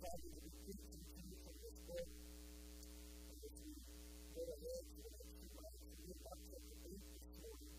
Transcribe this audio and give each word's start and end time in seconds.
body 0.00 0.32
to 0.32 0.40
be 0.40 0.48
fit 0.64 0.80
and 0.80 1.04
free 1.12 1.36
from 1.44 1.56
this 1.60 1.76
day. 1.84 2.06
And 3.28 3.36
as 3.36 3.56
we 3.60 3.76
go 4.32 4.40
ahead 4.48 4.80
to 4.80 5.00
the 5.04 5.12
next 5.12 5.32
two 5.36 5.50
months, 5.60 5.76
we 5.92 6.08
look 6.08 6.24
up 6.24 6.40
at 6.40 6.62
the 6.64 6.76
eight 6.88 7.04
this 7.20 7.36
morning. 7.36 7.74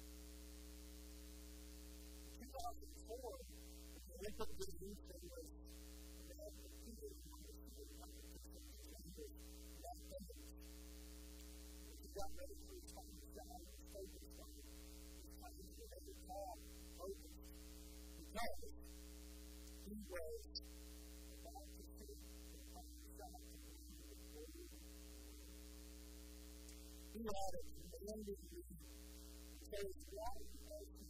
In 2.30 2.46
2004, 2.46 3.42
the 3.42 4.14
Olympic 4.22 4.50
Revolution 4.54 5.18
was 5.34 5.50
a 5.50 6.24
man 6.30 6.54
defeated 6.62 7.14
among 7.26 7.42
the 7.42 7.56
student 7.58 7.90
competition 7.98 8.54
in 8.62 8.78
Congress, 8.86 9.34
not 9.82 9.98
Evans. 10.14 10.50
When 11.82 11.98
he 11.98 12.08
got 12.14 12.30
ready 12.38 12.56
for 12.62 12.74
his 12.78 12.88
final 12.94 13.26
job, 13.34 13.60
he 13.66 13.82
focused 13.98 14.38
on 14.38 14.52
his 14.62 14.70
plans 15.42 15.70
to 15.74 15.84
make 15.90 16.06
a 16.06 16.18
call, 16.30 16.54
focus, 17.02 17.34
because 18.14 18.74
he 19.90 19.98
was 20.06 20.62
We 27.14 27.22
are 27.28 27.62
demanding 28.00 28.36
there 29.72 29.80
is 29.82 30.04
gratification 30.12 31.08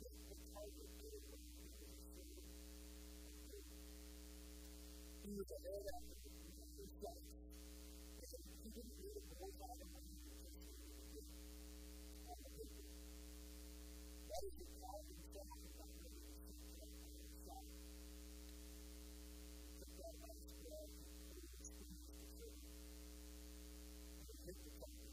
that 0.00 0.12
the 0.28 0.36
target 0.54 0.88
is 1.04 1.22
He 5.22 5.30
was 5.36 5.50
ahead 5.50 5.84
of 5.94 6.02
the 6.08 6.30
first 6.74 7.02
life. 7.04 7.22
He 8.62 8.70
didn't 8.70 8.98
need 9.00 9.16
a 9.16 9.34
whole 9.38 9.52
lot 9.60 9.78
of 9.80 9.88
money 9.92 10.14
to 10.22 10.30
just 10.42 11.28
get 12.26 12.38
the 12.42 12.50
paper. 12.56 12.84
That 14.28 14.42
is 14.46 14.54
the 14.58 14.66
problem 14.78 15.18
of 15.34 15.48
that 19.98 20.14
last 20.22 20.97
hit 24.44 24.56
the 24.64 24.70
target. 24.80 25.10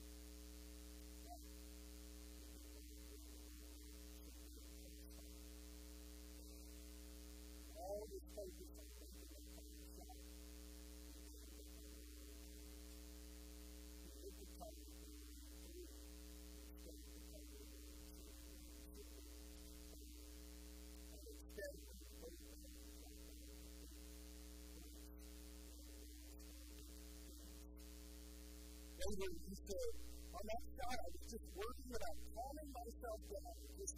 He 29.06 29.14
said, 29.14 29.94
on 30.34 30.42
that 30.50 30.64
shot, 30.74 30.98
I 30.98 31.08
was 31.14 31.22
just 31.30 31.46
calming 31.54 32.72
myself 32.74 33.22
down, 33.30 33.54
just 33.78 33.94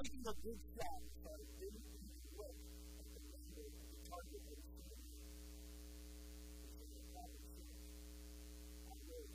taking 0.00 0.24
a 0.24 0.32
good 0.32 0.60
shot, 0.72 1.00
so 1.20 1.28
I 1.28 1.44
didn't 1.60 1.84
look 2.40 2.56
at 2.56 3.04
the 3.04 3.20
number 3.36 3.68
of 3.68 3.72
the 3.76 4.00
target 4.08 4.40
that 4.48 4.56
was 4.56 4.72
I 8.80 8.96
really 8.96 9.28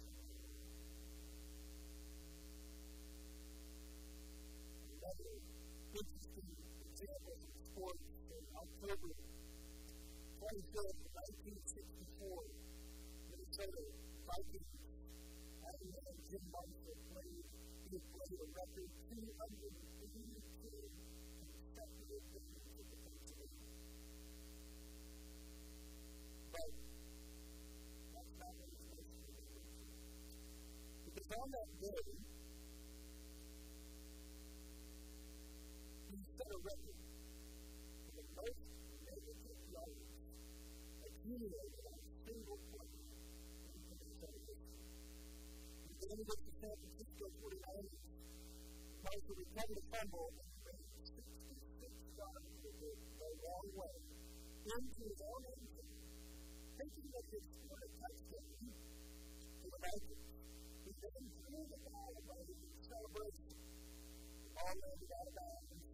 Another 4.89 5.37
interesting 6.01 6.49
example 6.81 7.37
sports 7.61 8.09
in 8.25 8.43
October 8.57 9.13
25th, 10.41 10.97
1964, 11.13 12.41
Minnesota 13.29 13.81
Vikings 14.25 14.90
Jim 15.81 16.45
played, 17.09 17.41
he 17.89 17.97
played 17.97 18.37
a 18.37 18.47
record 18.53 18.89
282 19.09 20.69
consecutive 21.41 22.21
games 22.29 22.77
at 22.77 22.85
the. 22.85 22.97
But 26.53 26.69
that's 28.13 28.33
not 28.37 28.53
what 28.61 28.69
supposed 28.77 29.09
to 29.09 29.31
do. 29.33 29.49
Because 31.09 31.29
on 31.41 31.49
that 31.49 31.69
day, 31.81 32.05
he 36.11 36.17
set 36.37 36.45
a 36.45 36.59
record 36.61 36.97
for 38.05 38.13
the 38.21 38.25
most 38.37 38.61
negative 39.01 39.59
yards 39.73 40.05
accumulated 41.09 41.81
on 41.89 41.97
a 41.97 42.05
single 42.29 42.59
play 42.69 42.93
in 43.73 43.81
Minnesota 43.89 44.39
history. 44.45 44.91
The 46.01 46.09
end 46.17 46.25
of 46.25 46.33
the 46.33 46.53
San 46.57 46.73
Francisco 46.81 47.29
49ers, 47.45 48.01
Marshall 49.05 49.37
recovered 49.37 49.77
a 49.77 49.85
fumble 49.93 50.33
and 50.33 50.49
ran 50.65 50.81
66 50.97 51.93
yards 52.17 52.53
with 52.65 52.79
it 52.81 52.97
the 53.21 53.29
wrong 53.37 53.67
way 53.77 53.97
into 54.65 55.01
his 55.05 55.21
own 55.21 55.41
end 55.45 55.61
zone, 55.61 56.01
thinking 56.81 57.05
that 57.05 57.21
he 57.29 57.37
had 57.37 57.45
scored 57.53 57.85
a 57.85 57.89
touchdown 58.01 58.65
for 59.61 59.69
the 59.69 59.77
Vikings. 59.77 60.25
He 60.81 60.91
then 61.05 61.23
threw 61.37 61.63
the 61.69 61.79
ball 61.85 62.11
away 62.17 62.43
in 62.49 62.71
celebration. 62.81 63.53
The 63.53 64.51
ball 64.57 64.73
landed 64.81 65.11
out 65.21 65.27
of 65.29 65.35
bounds, 65.37 65.85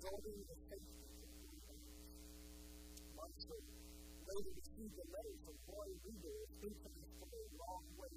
resulting 0.00 0.36
in 0.40 0.48
a 0.48 0.58
safety 0.64 1.04
for 1.12 1.28
the 1.28 1.28
49ers. 1.44 1.92
Marshall 3.20 3.62
later 4.32 4.52
received 4.64 4.96
a 4.96 5.06
letter 5.12 5.36
from 5.44 5.56
Roy 5.68 5.92
Weaver, 6.08 6.40
infamous 6.72 7.12
for 7.20 7.28
a 7.36 7.44
long 7.52 7.84
way 8.00 8.16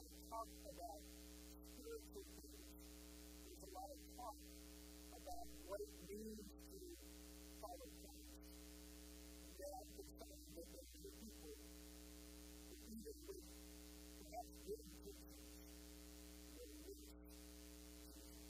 lot 0.00 0.08
of 0.08 0.30
talk 0.32 0.48
about 0.64 1.00
spiritual 1.76 2.24
things. 2.40 2.64
There's 3.44 3.60
a 3.60 3.72
lot 3.76 3.90
of 3.92 4.00
talk 4.16 4.38
about 5.12 5.44
what 5.68 5.80
it 5.84 5.92
means 6.08 6.40
to 6.40 6.80
follow 7.60 7.84
Christ. 8.00 8.32
And 9.44 9.52
yet 9.60 9.84
concerned 9.92 10.40
that 10.56 10.68
there 10.72 10.80
are 10.80 10.88
many 11.04 11.12
people 11.20 11.52
even 11.52 13.16
with 13.28 13.44
perhaps 14.24 14.52
good 14.64 14.80
intentions 14.80 15.44
will 16.56 16.72
lose 16.80 17.12
Jesus. 18.08 18.40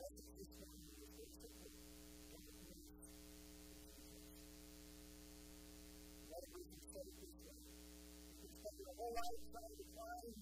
That's 0.00 0.16
a 0.16 0.32
this 0.32 0.52
morning 0.56 0.96
is 0.96 1.12
very 1.12 1.32
simple. 1.44 1.72
Don't 2.32 2.48
lose 2.56 2.88
Jesus. 2.88 3.20
Another 6.24 6.56
reason 6.56 7.04
it 7.04 7.16
can 7.20 7.41
spend 8.62 8.78
their 8.78 8.94
whole 8.94 9.10
lives 9.10 9.42
trying 9.50 9.74
to 9.74 9.86
climb 9.90 10.34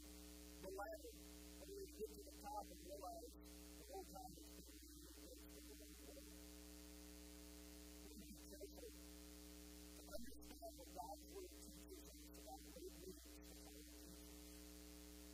the 0.60 0.70
ladder, 0.76 1.08
and 1.08 1.66
when 1.72 1.80
they 1.80 1.88
get 1.96 2.10
to 2.12 2.20
the 2.20 2.36
top 2.44 2.68
and 2.68 2.80
realize 2.84 3.32
the 3.32 3.84
whole 3.88 4.04
time 4.12 4.28
it's 4.36 4.52
been 4.60 4.76
understand 10.20 10.72
what 10.76 10.90
God's 11.00 11.24
word 11.32 11.48
teaches 11.64 12.02
us 12.12 12.20
about 12.44 12.60
what 12.60 12.82
it 12.84 12.92
means 13.00 13.24
to 13.24 13.56
follow 13.64 13.84
Jesus. 13.88 14.20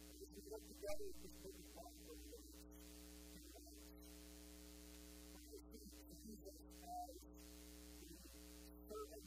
And 0.07 0.23
as 0.23 0.31
we 0.31 0.43
look 0.47 0.63
together 0.71 1.07
at 1.11 1.19
this 1.27 1.35
book 1.43 1.57
of 1.59 1.67
God's 1.75 1.99
word, 2.07 2.23
it 2.23 2.39
is 2.39 2.55
he 3.35 3.43
writes. 3.51 3.83
When 5.35 5.43
we 5.51 5.59
see 5.75 5.91
Jesus 6.23 6.59
as 6.87 7.19
the 7.99 8.15
servant 8.87 9.27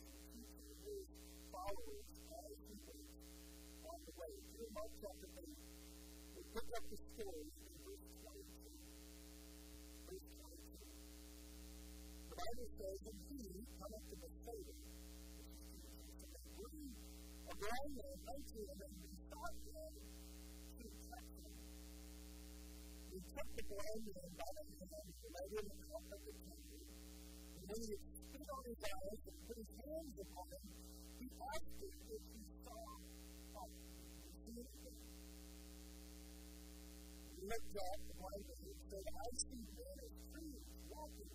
always, 1.61 2.05
as 2.25 2.57
Hebrews, 2.65 3.11
on 3.85 3.99
the 4.01 4.13
way 4.17 4.33
here 4.49 4.65
in 4.65 4.73
Mark 4.73 4.91
chapter 4.97 5.29
8, 5.29 5.45
we 5.45 6.41
pick 6.41 6.69
up 6.73 6.85
the 6.89 6.99
story 7.13 7.47
in 7.53 7.73
verse 7.85 8.07
22. 8.25 8.81
Verse 10.09 10.29
22. 10.41 10.81
The 12.31 12.35
Bible 12.41 12.69
says, 12.81 12.99
And 13.05 13.19
he 13.29 13.41
cometh 13.77 14.05
to 14.09 14.15
Bethsaida, 14.21 14.73
which 15.37 15.51
is 15.53 15.61
Jesus, 15.69 16.05
and 16.17 16.29
they 16.33 16.45
bring 16.57 16.81
a 17.45 17.53
blind 17.61 17.93
man 17.93 18.17
unto 18.25 18.57
him, 18.57 18.77
and 18.81 18.93
besought 19.05 19.55
him 19.61 19.93
to 20.01 20.85
touch 20.97 21.31
him. 21.45 21.53
He 23.11 23.19
took 23.21 23.49
the 23.53 23.65
blind 23.69 24.01
man 24.01 24.29
by 24.33 24.49
the 24.49 24.63
hand, 24.81 25.13
and 25.13 25.29
led 25.29 25.49
him 25.61 25.67
out 25.93 26.05
of 26.09 26.21
the 26.25 26.33
temple. 26.41 26.81
And 26.81 27.63
when 27.69 27.81
he 27.85 27.91
had 27.93 28.10
on 28.39 28.63
his 28.63 28.79
eyes 28.79 29.21
and 29.27 29.37
put 29.43 29.57
his 29.59 29.71
hands 29.75 30.15
upon 30.23 30.47
him, 30.55 30.65
he 31.19 31.27
asked 31.27 31.79
him 31.83 31.95
if 32.15 32.23
he 32.31 32.41
saw 32.63 32.79
see 34.31 34.55
anything? 34.55 34.97
He 37.27 37.41
looked 37.43 37.75
up, 37.75 37.99
the 38.07 38.13
blind 38.15 38.47
and 38.47 38.79
said, 38.87 39.05
I 39.11 39.27
see 39.35 39.63
men 39.75 39.97
as 39.99 40.15
trees 40.31 40.63
walking. 40.87 41.33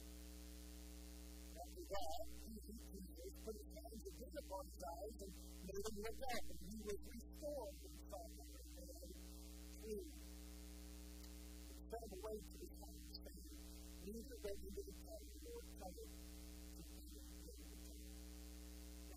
After 1.57 1.85
that, 1.85 2.25
he, 2.49 2.55
Jesus, 2.65 3.33
put 3.45 3.55
his 3.61 3.71
hands 3.77 4.03
again 4.09 4.35
upon 4.41 4.63
his 4.65 4.83
eyes 4.89 5.19
and 5.21 5.33
made 5.69 5.85
him 5.85 5.97
look 6.01 6.21
up, 6.33 6.45
and 6.49 6.61
he 6.65 6.77
was 6.81 7.01
restored 7.13 7.77
and 7.85 7.97
saw 8.09 8.23
light 8.41 8.71
and. 8.81 9.13
He 9.85 9.95
to 11.97 12.59
his 12.59 12.75
saying, 13.23 13.57
Neither 14.07 14.37
the 14.41 14.97
temple 15.07 15.39
nor 15.45 15.61
come 15.79 15.97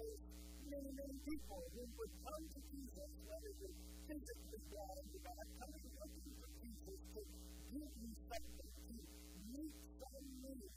because 0.00 0.16
many, 0.64 0.90
many 0.96 1.16
people 1.28 1.60
who 1.76 1.84
would 1.84 2.12
come 2.24 2.44
to 2.48 2.60
Jesus, 2.72 3.10
whether 3.28 3.52
they 3.60 3.72
physically 4.08 4.60
blind 4.72 5.08
or 5.12 5.20
not, 5.28 5.44
coming 5.60 5.86
looking 6.00 6.32
for 6.40 6.48
Jesus 6.64 7.00
to 7.12 7.20
give 7.68 7.92
you 8.00 8.12
something, 8.32 8.72
to 8.80 8.96
meet 9.52 9.74
some 10.00 10.24
need 10.40 10.72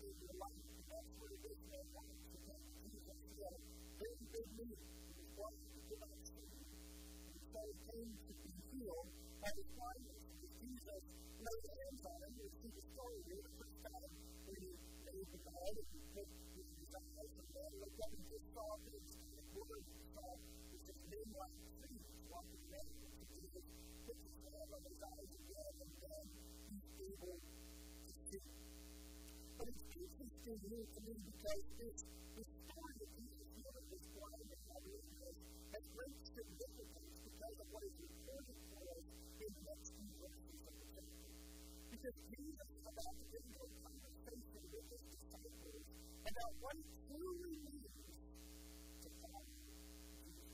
in 0.00 0.12
your 0.16 0.36
life. 0.40 0.64
And 0.64 0.84
that's 0.88 1.12
what 1.20 1.30
it 1.36 1.42
is 1.44 1.58
man 1.68 1.86
wants 1.92 2.24
to 2.24 2.38
come 2.40 2.62
to 2.64 2.76
Jesus. 2.88 3.16
He 3.36 3.40
had 3.44 3.52
a 3.52 3.60
very 4.00 4.24
big 4.32 4.48
need. 4.56 4.78
He 4.80 5.12
was 5.12 5.28
wanting 5.36 5.68
to 5.68 5.80
give 5.84 6.00
up 6.00 6.16
sin. 6.24 6.48
And 6.56 7.40
so 7.52 7.60
he 7.68 7.76
came 7.84 8.12
to 8.16 8.32
be 8.32 8.52
healed 8.72 9.08
by 9.44 9.50
his 9.60 9.68
blindness. 9.76 10.24
Jesus 10.40 11.02
laid 11.36 11.64
hands 11.68 12.02
on 12.08 12.18
him. 12.24 12.32
You 12.40 12.48
see 12.64 12.72
the 12.72 12.84
story 12.96 13.20
here 13.28 13.44
the 13.44 13.54
first 13.60 13.76
time 13.84 14.10
when 14.48 14.56
he 14.56 14.72
laid 15.04 15.28
the 15.36 15.40
guy 15.52 15.68
and 15.68 15.84
he 15.84 16.00
put 16.16 16.28
all 17.54 17.70
of 17.70 17.92
them 17.94 18.12
just 18.26 18.46
saw 18.50 18.66
this 18.90 19.06
word 19.54 19.86
called 20.14 20.42
the 20.74 20.94
name 21.06 21.30
like 21.38 21.54
trees 21.78 22.10
walking 22.26 22.64
back 22.74 22.88
to 22.90 23.06
Jesus, 23.30 23.64
put 24.02 24.16
his 24.18 24.36
hand 24.42 24.70
on 24.74 24.82
his 24.82 25.00
eyes 25.06 25.32
again, 25.38 25.74
and 25.78 25.92
then 26.02 26.24
he's 26.66 26.88
able 27.14 27.38
to 27.38 28.12
see. 28.26 28.42
But 29.54 29.66
it's 29.70 29.86
interesting 29.94 30.58
here 30.66 30.86
to 30.90 31.00
me 31.06 31.14
because 31.14 31.62
this, 31.78 31.98
this 32.34 32.50
story 32.66 32.96
of 32.98 33.10
Jesus 33.22 33.48
healing 33.54 33.86
this 33.86 34.04
blind 34.18 34.46
man 34.50 34.66
on 34.74 34.82
Israel 34.90 35.34
has 35.78 35.84
great 35.94 36.18
significance 36.26 37.16
because 37.22 37.56
of 37.62 37.66
what 37.70 37.82
is 37.86 37.94
recorded 38.02 38.58
for 38.66 38.82
us 38.82 39.06
in 39.38 39.50
the 39.54 39.62
next 39.62 39.88
few 39.94 40.10
verses 40.18 40.60
of 40.66 40.74
the 40.74 40.86
chapter. 40.90 41.30
Because 41.94 42.16
Jesus 42.34 42.68
is 42.74 42.82
about 42.82 43.14
to 43.14 43.26
enter 43.30 43.62
a 43.62 44.13
facing 44.24 44.66
with 44.72 44.86
his 44.88 45.02
disciples 45.12 45.84
about 46.24 46.52
what 46.64 46.74
it 46.80 46.88
truly 47.08 47.54
means 47.60 47.92
to 49.04 49.08
follow 49.20 49.44
Jesus. 50.24 50.52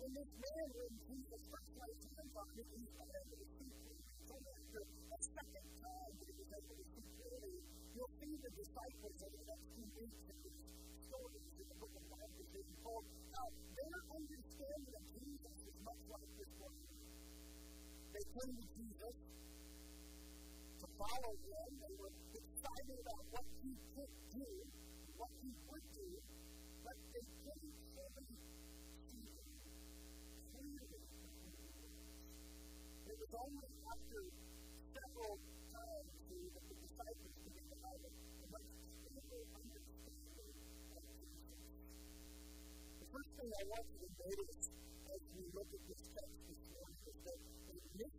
When 0.00 0.10
this 0.16 0.32
man, 0.40 0.68
when 0.74 0.92
Jesus 1.04 1.42
first 1.52 1.72
laid 1.76 1.98
hands 2.04 2.34
on 2.34 2.48
him, 2.56 2.66
he 2.72 2.84
was 2.96 3.10
able 3.12 3.38
to 3.40 3.48
see 3.54 3.70
clearly. 3.76 4.04
So 4.24 4.34
after 4.40 4.80
a 4.84 5.18
second 5.20 5.68
time 5.84 6.12
that 6.16 6.28
he 6.28 6.36
was 6.40 6.50
able 6.54 6.76
to 6.80 6.86
see 6.96 7.06
clearly, 7.20 7.56
you'll 7.92 8.14
see 8.20 8.34
the 8.40 8.52
disciples 8.56 9.16
over 9.24 9.36
the 9.36 9.48
next 9.48 9.66
few 9.76 9.88
weeks 10.00 10.24
in 10.32 10.38
these 10.44 10.60
stories 11.04 11.44
in 11.60 11.66
the 11.68 11.76
book 11.76 11.92
of 11.92 12.04
Mark 12.08 12.32
as 12.40 12.48
being 12.50 12.74
told 12.80 13.04
how 13.36 13.46
their 13.76 13.98
understanding 14.16 14.94
of 14.96 15.04
Jesus 15.12 15.56
is 15.68 15.76
much 15.84 16.02
like 16.08 16.30
this 16.40 16.52
one. 16.58 16.76
They 18.14 18.24
came 18.34 18.52
to 18.54 18.66
Jesus, 18.74 19.14
follow 21.04 21.36
him. 21.36 21.68
They 21.84 21.94
were 22.00 22.14
excited 22.32 22.96
about 23.04 23.24
what 23.28 23.44
he 23.60 23.72
could 23.92 24.14
do, 24.32 24.48
what 25.20 25.32
he 25.44 25.52
would 25.68 25.86
do, 25.92 26.08
but 26.80 26.96
they 27.12 27.26
couldn't 27.44 27.76
fully 27.92 28.24
see 29.12 29.26
him 29.36 29.48
clearly. 30.48 31.04
It 33.04 33.16
was 33.20 33.32
only 33.36 33.68
after 33.84 34.20
several 34.96 35.34
times 35.76 36.08
that 36.24 36.64
the 36.72 36.76
disciples 36.80 37.36
began 37.44 37.68
to 37.68 37.76
have 37.84 38.00
a 38.00 38.46
much 38.48 38.68
clearer 39.04 39.44
understanding 39.60 40.56
of 40.88 41.04
Jesus. 41.20 41.60
The 42.96 43.08
first 43.12 43.30
thing 43.36 43.50
I 43.52 43.64
want 43.68 43.84
you 43.92 43.98
to 44.00 44.10
notice 44.24 44.62
as 45.04 45.20
we 45.36 45.44
look 45.52 45.68
at 45.68 45.82
this 45.84 46.02
text 46.16 46.38
this 46.48 46.62
morning 46.72 47.00
is 47.12 47.18
that 47.28 47.40
in 47.76 47.80
this 47.92 48.16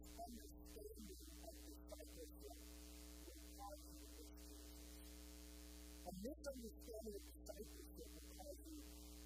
a 6.05 6.13
misunderstanding 6.21 7.17
of 7.17 7.23
discipleship 7.33 8.09
that 8.13 8.25
causes 8.37 8.81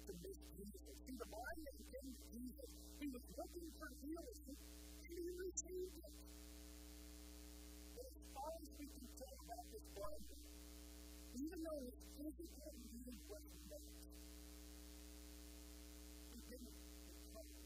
to 0.08 0.12
miss 0.24 0.38
Jesus. 0.56 0.96
See, 1.04 1.12
the 1.12 1.28
body 1.28 1.62
of 1.68 1.76
came 1.92 2.08
to 2.08 2.24
Jesus, 2.32 2.70
he 3.00 3.06
was 3.12 3.24
looking 3.36 3.68
for 3.76 3.88
healing, 4.00 4.40
and 4.48 4.56
he 5.12 5.28
received 5.28 5.96
it. 6.00 6.14
But 7.92 8.08
as 8.08 8.24
far 8.32 8.52
as 8.64 8.70
we 8.80 8.86
can 8.88 9.06
tell 9.12 9.36
about 9.44 9.64
this 9.68 9.86
body, 9.92 10.32
even 11.36 11.58
though 11.60 11.80
his 11.84 12.00
physical 12.16 12.72
need 12.80 13.16
was 13.28 13.44
met, 13.68 14.00
he 16.32 16.38
didn't 16.48 16.76
recover. 17.12 17.60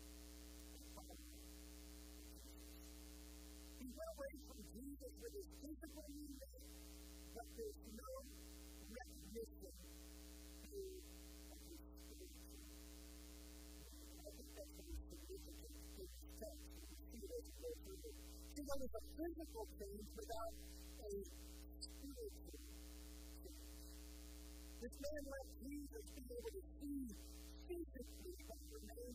He 3.79 3.87
went 3.95 4.11
away 4.11 4.33
from 4.43 4.59
Jesus 4.75 5.13
with 5.23 5.35
his 5.39 5.49
physical 5.63 6.07
need, 6.19 6.43
but 7.31 7.47
there's 7.55 7.83
no 7.95 8.11
These 18.55 18.71
are 18.71 18.79
the 18.81 19.01
physical 19.19 19.67
things 19.79 20.09
without 20.17 20.55
a 20.55 21.11
spiritual 21.81 22.59
sense. 23.43 23.65
This 24.81 24.95
man 25.01 25.23
let 25.27 25.47
Jesus 25.65 26.05
be 26.15 26.23
able 26.33 26.53
to 26.55 26.63
see 26.81 27.03
physically 27.69 28.37
but 28.49 28.61
remain 28.73 29.15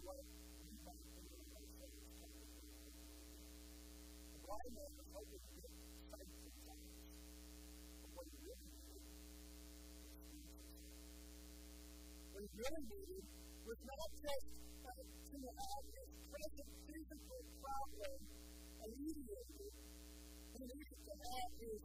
what 0.00 0.16
what 8.12 8.26
he 8.26 8.52
really 12.52 12.84
needed 12.84 13.24
was 13.66 13.78
not 13.82 14.08
just 14.22 14.46
to 14.82 15.38
have 15.42 15.84
his 15.88 16.08
present 16.30 16.70
physical 16.86 17.40
problem 17.62 18.18
alleviated, 18.82 19.72
he 20.52 20.62
needed 20.62 21.00
to 21.02 21.14
have 21.22 21.50
his 21.58 21.80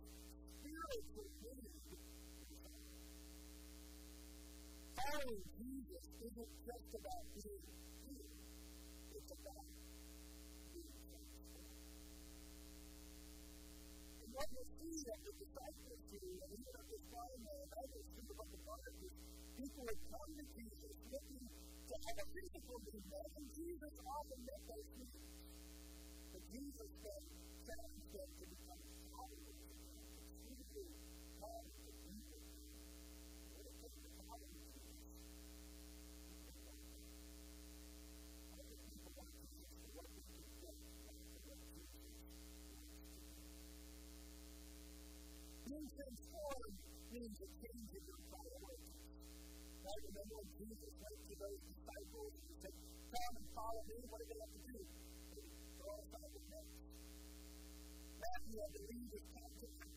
spiritual 0.60 1.28
need 1.42 1.98
Following 4.98 5.44
Jesus 5.58 6.06
isn't 6.20 6.52
just 6.68 6.90
about 6.98 7.26
being 7.38 7.97
what 14.38 14.48
we 14.54 14.64
see 14.80 15.04
that 15.04 15.20
the 15.26 15.34
disciples 15.36 16.02
do, 16.14 16.22
and 16.24 16.50
even 16.56 16.74
at 16.78 16.88
this 16.88 17.04
time, 17.12 17.42
and 17.44 17.70
others 17.76 18.06
think 18.16 18.30
about 18.32 18.48
the 18.54 18.62
Bible, 18.64 19.10
people 19.58 19.84
would 19.84 20.04
come 20.08 20.32
to 20.32 20.46
Jesus 20.56 20.94
looking 21.12 21.44
to 21.44 21.96
have 22.08 22.18
a 22.24 22.28
physical 22.32 22.78
need, 22.88 23.04
and 23.12 23.46
Jesus 23.52 23.94
often 24.00 24.40
met 24.48 24.62
those 24.64 24.90
needs. 24.96 25.28
But 26.32 26.44
Jesus 26.54 26.92
then 27.04 27.24
challenged 27.68 28.12
them 28.16 28.30
to 28.32 28.47
transformed 45.98 46.78
means 47.10 47.38
a 47.42 47.50
change 47.58 47.90
in 47.98 48.04
your 48.06 48.22
priorities. 48.30 48.94
I 49.88 49.96
remember 50.06 50.36
when 50.38 50.52
Jesus 50.62 50.94
went 51.02 51.20
to 51.26 51.34
those 51.42 51.62
disciples 51.74 52.32
and 52.38 52.56
said, 52.62 52.76
Come 53.08 53.34
and 53.42 53.48
follow 53.58 53.84
me. 53.88 53.98
What 54.06 54.20
did 54.22 54.30
they 54.30 54.40
have 54.46 54.54
to 54.54 54.64
do? 54.68 54.78
Aside 55.88 56.32
their 56.36 56.48
nets. 56.54 56.76
Matthew 58.20 58.62
leave 58.78 59.10
his 59.10 59.26
disciples 59.26 59.88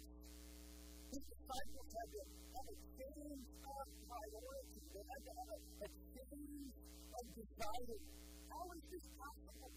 had 1.90 2.09
to 2.14 2.23
have 2.54 2.66
a 2.71 2.76
change 2.95 3.47
of 3.66 3.85
priority. 4.07 4.80
They 4.95 5.04
had 5.11 5.21
to 5.26 5.33
have 5.37 5.50
a, 5.50 5.59
change 6.14 6.71
of 7.11 7.25
desire. 7.35 8.00
How 8.47 8.64
is 8.71 8.85
this 8.95 9.07
possible? 9.19 9.73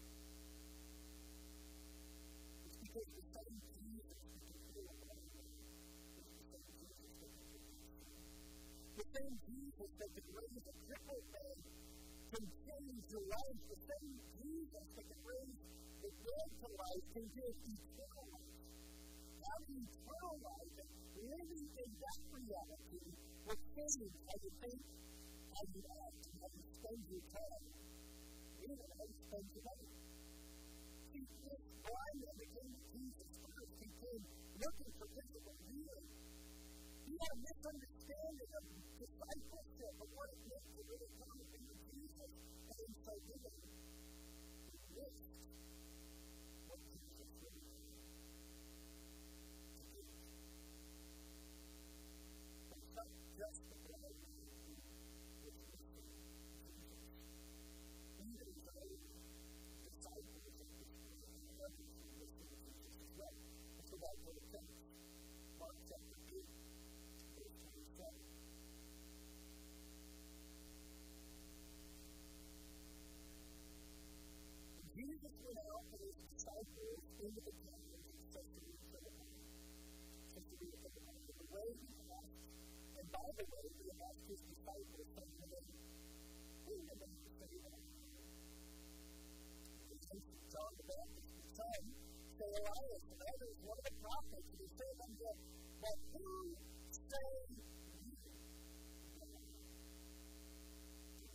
It's 2.64 2.78
because 2.78 3.08
the 3.18 3.24
same 3.34 3.56
Jesus 3.74 4.14
is 4.14 4.62
the 4.70 5.23
The 8.94 9.04
same 9.10 9.36
Jesus 9.42 9.90
that 9.98 10.10
can 10.14 10.26
raise 10.32 10.64
a 10.64 10.74
crippled 10.86 11.26
man 11.34 11.58
can 12.30 12.44
change 12.46 13.04
your 13.10 13.26
life. 13.26 13.58
The 13.68 13.80
same 13.84 14.14
Jesus 14.38 14.86
that 14.94 15.04
can 15.04 15.20
raise 15.26 15.58
the 15.98 16.10
dead 16.14 16.48
to 16.62 16.68
life 16.72 17.04
can 17.10 17.26
give 17.34 17.54
eternal 17.68 18.26
life. 18.32 18.54
Having 19.44 19.82
eternal 19.82 20.36
life 20.40 20.74
and 20.78 20.90
living 21.26 21.66
in 21.74 21.90
that 22.00 22.20
reality 22.32 23.06
will 23.44 23.60
change 23.74 24.14
how 24.24 24.36
you 24.40 24.52
think, 24.62 24.80
how 25.52 25.64
you 25.74 25.82
act, 25.84 26.22
and 26.24 26.36
how 26.38 26.50
you 26.54 26.64
spend 26.70 27.00
your 27.10 27.24
time, 27.34 27.66
even 28.62 28.78
how 28.78 29.04
you 29.04 29.16
spend 29.26 29.46
your 29.52 29.64
money. 29.68 29.90
See, 31.12 31.24
this 31.44 31.62
blind 31.82 32.18
man 32.24 32.34
that 32.34 32.50
came 32.54 32.70
to 32.72 32.82
Jesus 32.94 33.30
first, 33.42 33.74
he 33.82 33.88
came 33.90 34.22
looking 34.54 34.92
for 34.96 35.06
physical 35.12 35.56
healing. 35.66 36.08
not 37.14 37.34
misunderstanding 37.38 38.50
of 38.58 38.64
discipleship, 38.98 39.92
but 39.98 40.08
what 40.14 40.28
it 40.34 40.40
means 40.50 40.66
to 40.74 40.80
really 40.82 41.10
come 41.14 41.38
to 41.38 41.58
Jesus 41.86 42.30
and 42.66 42.78
in 42.80 42.92
so 43.06 43.14
doing, 43.28 43.60
we 44.66 44.78
miss 44.98 45.14
what 46.66 46.80
Jesus 46.90 47.28
really 47.38 47.62
means 47.62 47.94
to 49.78 49.84
do 49.94 50.14
day. 67.98 68.14
Jesus 74.94 75.34
went 75.42 75.58
out 75.68 75.84
with 75.90 76.02
his 76.02 76.16
disciples 76.34 77.02
into 77.18 77.40
the 77.42 77.54
town 77.66 77.82
and 77.94 78.02
said 78.30 78.46
to 78.46 78.60
them, 78.60 78.74
the 80.34 81.46
way 81.50 81.68
he 81.74 81.88
walked, 82.08 82.38
and 82.98 83.06
by 83.10 83.26
the 83.38 83.44
way, 83.46 83.66
he 83.78 83.90
asked 83.90 84.26
his 84.30 84.42
disciples, 84.46 85.06
saying 85.14 85.34
to 85.38 85.46
them, 85.50 85.66
Who 86.66 86.74
will 86.78 86.98
they 86.98 87.14
say 87.38 87.52
that 87.58 87.74
I 87.74 87.82
am? 87.82 88.28
He 89.90 89.96
says 89.98 90.22
John 90.50 90.72
the 90.78 90.84
Baptist, 90.90 91.30
his 91.34 91.48
son, 91.58 91.82
say 92.38 92.50
Elias, 92.54 93.04
and 93.10 93.20
others, 93.22 93.56
one 93.62 93.78
of 93.78 93.84
the 93.84 93.96
prophets, 94.02 94.48
and 94.54 94.60
he 94.62 94.68
said 94.78 94.96
unto 95.02 95.18
them, 95.22 95.38
But 95.82 95.96
who 96.14 96.28
say 96.90 97.30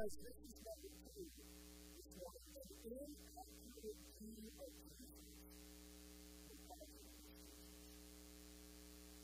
Because 0.00 0.16
this 0.16 0.40
is 0.48 0.56
what 0.64 0.80
we 0.80 0.88
do 0.96 1.28
this 1.28 2.08
morning. 2.16 2.56
An 2.56 2.72
inaccurate 2.88 4.00
view 4.16 4.48
of 4.48 4.72
Jesus 4.96 5.12
you. 6.88 7.04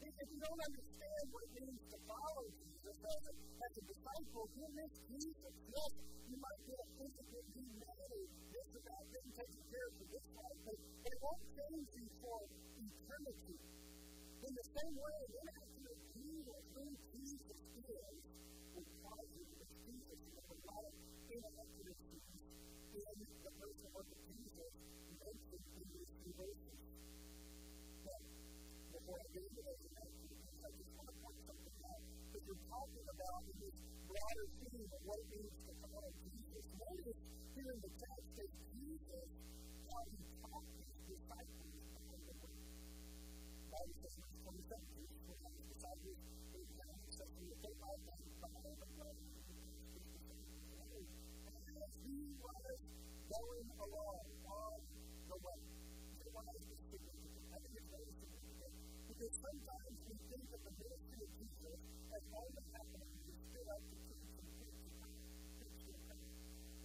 If 0.04 0.28
you 0.28 0.36
don't 0.36 0.62
understand 0.68 1.24
what 1.32 1.42
it 1.48 1.52
means 1.64 1.80
to 1.80 1.98
follow 2.04 2.44
Jesus 2.60 2.92
as 2.92 3.22
a, 3.24 3.32
as 3.56 3.72
a 3.72 3.82
disciple, 3.88 4.44
miss 4.76 4.92
Jesus. 5.08 5.54
Yes, 5.64 5.92
you 6.28 6.36
might 6.44 6.60
get 6.68 6.76
a 6.76 6.88
met 6.92 8.04
this 8.52 8.68
that 8.76 9.04
getting 9.16 9.32
taken 9.32 9.62
care 9.72 9.86
of 9.88 9.94
this 9.96 10.26
life, 10.28 10.60
but 10.60 10.76
it 10.76 11.16
won't 11.24 11.44
change 11.56 11.88
you 11.96 12.06
for 12.20 12.38
eternity. 12.84 13.58
In 14.44 14.52
the 14.52 14.66
same 14.76 14.92
way, 15.00 15.16
an 15.24 15.32
inaccurate 15.40 16.00
view 16.20 16.36
who 16.76 16.84
Jesus 17.16 17.60
is 17.64 18.20
will 18.76 18.84
cause 19.00 19.30
you 19.40 19.44
to. 19.56 19.66
God 20.64 20.88
interacted 21.28 21.84
with 21.84 22.00
Jesus 22.06 22.46
in 22.96 23.16
the 23.44 23.52
person 23.60 23.90
of 23.92 24.04
Jesus 24.24 24.72
mentioned 25.20 25.66
in 25.76 25.86
these 25.92 26.10
two 26.16 26.32
verses. 26.32 26.78
But 28.06 28.20
before 28.96 29.18
I 29.20 29.26
get 29.36 29.42
into 29.44 29.62
those 29.66 29.82
announcements, 29.84 30.48
I 30.64 30.70
just 30.72 30.92
want 30.96 31.08
to 31.12 31.16
point 31.20 31.40
something 31.44 31.78
out. 31.84 32.02
Because 32.32 32.44
we're 32.46 32.64
talking 32.72 33.06
about 33.10 33.40
in 33.46 33.56
this 33.60 33.76
broader 34.06 34.46
theme 34.56 34.90
of 34.96 35.00
what 35.04 35.18
it 35.20 35.28
means 35.36 35.56
to 35.66 35.72
come 35.76 36.04
of 36.06 36.14
Jesus. 36.24 36.64
Notice 36.76 37.20
here 37.52 37.70
in 37.76 37.80
the 37.84 37.92
text 38.00 38.28
that 38.36 38.50
Jesus, 38.76 39.28
how 39.92 40.02
he 40.08 40.20
taught 40.40 40.66
his 40.72 40.92
disciples 41.04 41.74
along 42.00 42.20
the 42.26 42.34
way. 42.40 42.56
Bible 43.76 43.96
says 44.00 44.14
in 44.16 44.22
verse 44.24 44.40
27, 44.46 44.88
Jesus 44.96 45.20
went 45.26 45.40
out 45.44 45.52
his 45.52 45.66
disciples, 45.76 46.18
they 46.52 46.64
began 46.64 46.96
to 46.96 47.10
say, 47.12 47.28
if 47.44 47.58
they 47.60 47.74
might 47.76 48.02
not 48.08 48.20
by 48.40 48.52
the 48.62 48.72
way, 48.72 49.35
As 50.96 51.92
he 52.00 52.16
was 52.40 52.78
going 53.28 53.68
along 53.76 54.24
on 54.48 54.78
the 55.28 55.36
way, 55.44 55.60
he 56.16 56.28
was 56.32 56.46
significant. 56.88 57.44
I 57.52 57.56
think 57.60 57.74
it's 57.76 57.90
very 57.92 58.12
significant. 58.16 58.72
Because 59.12 59.34
sometimes 59.36 59.96
we 60.08 60.14
think 60.16 60.44
the 60.64 60.72
ministry 60.72 61.20
of 61.20 61.30
Jesus 61.36 61.78
as 62.16 62.24
only 62.32 62.64
happening 62.72 63.12
when 63.28 63.66
up 63.76 63.82
to 63.84 63.96
preach 64.08 64.32
and 64.40 64.48
preach 64.56 64.80
and 64.88 65.12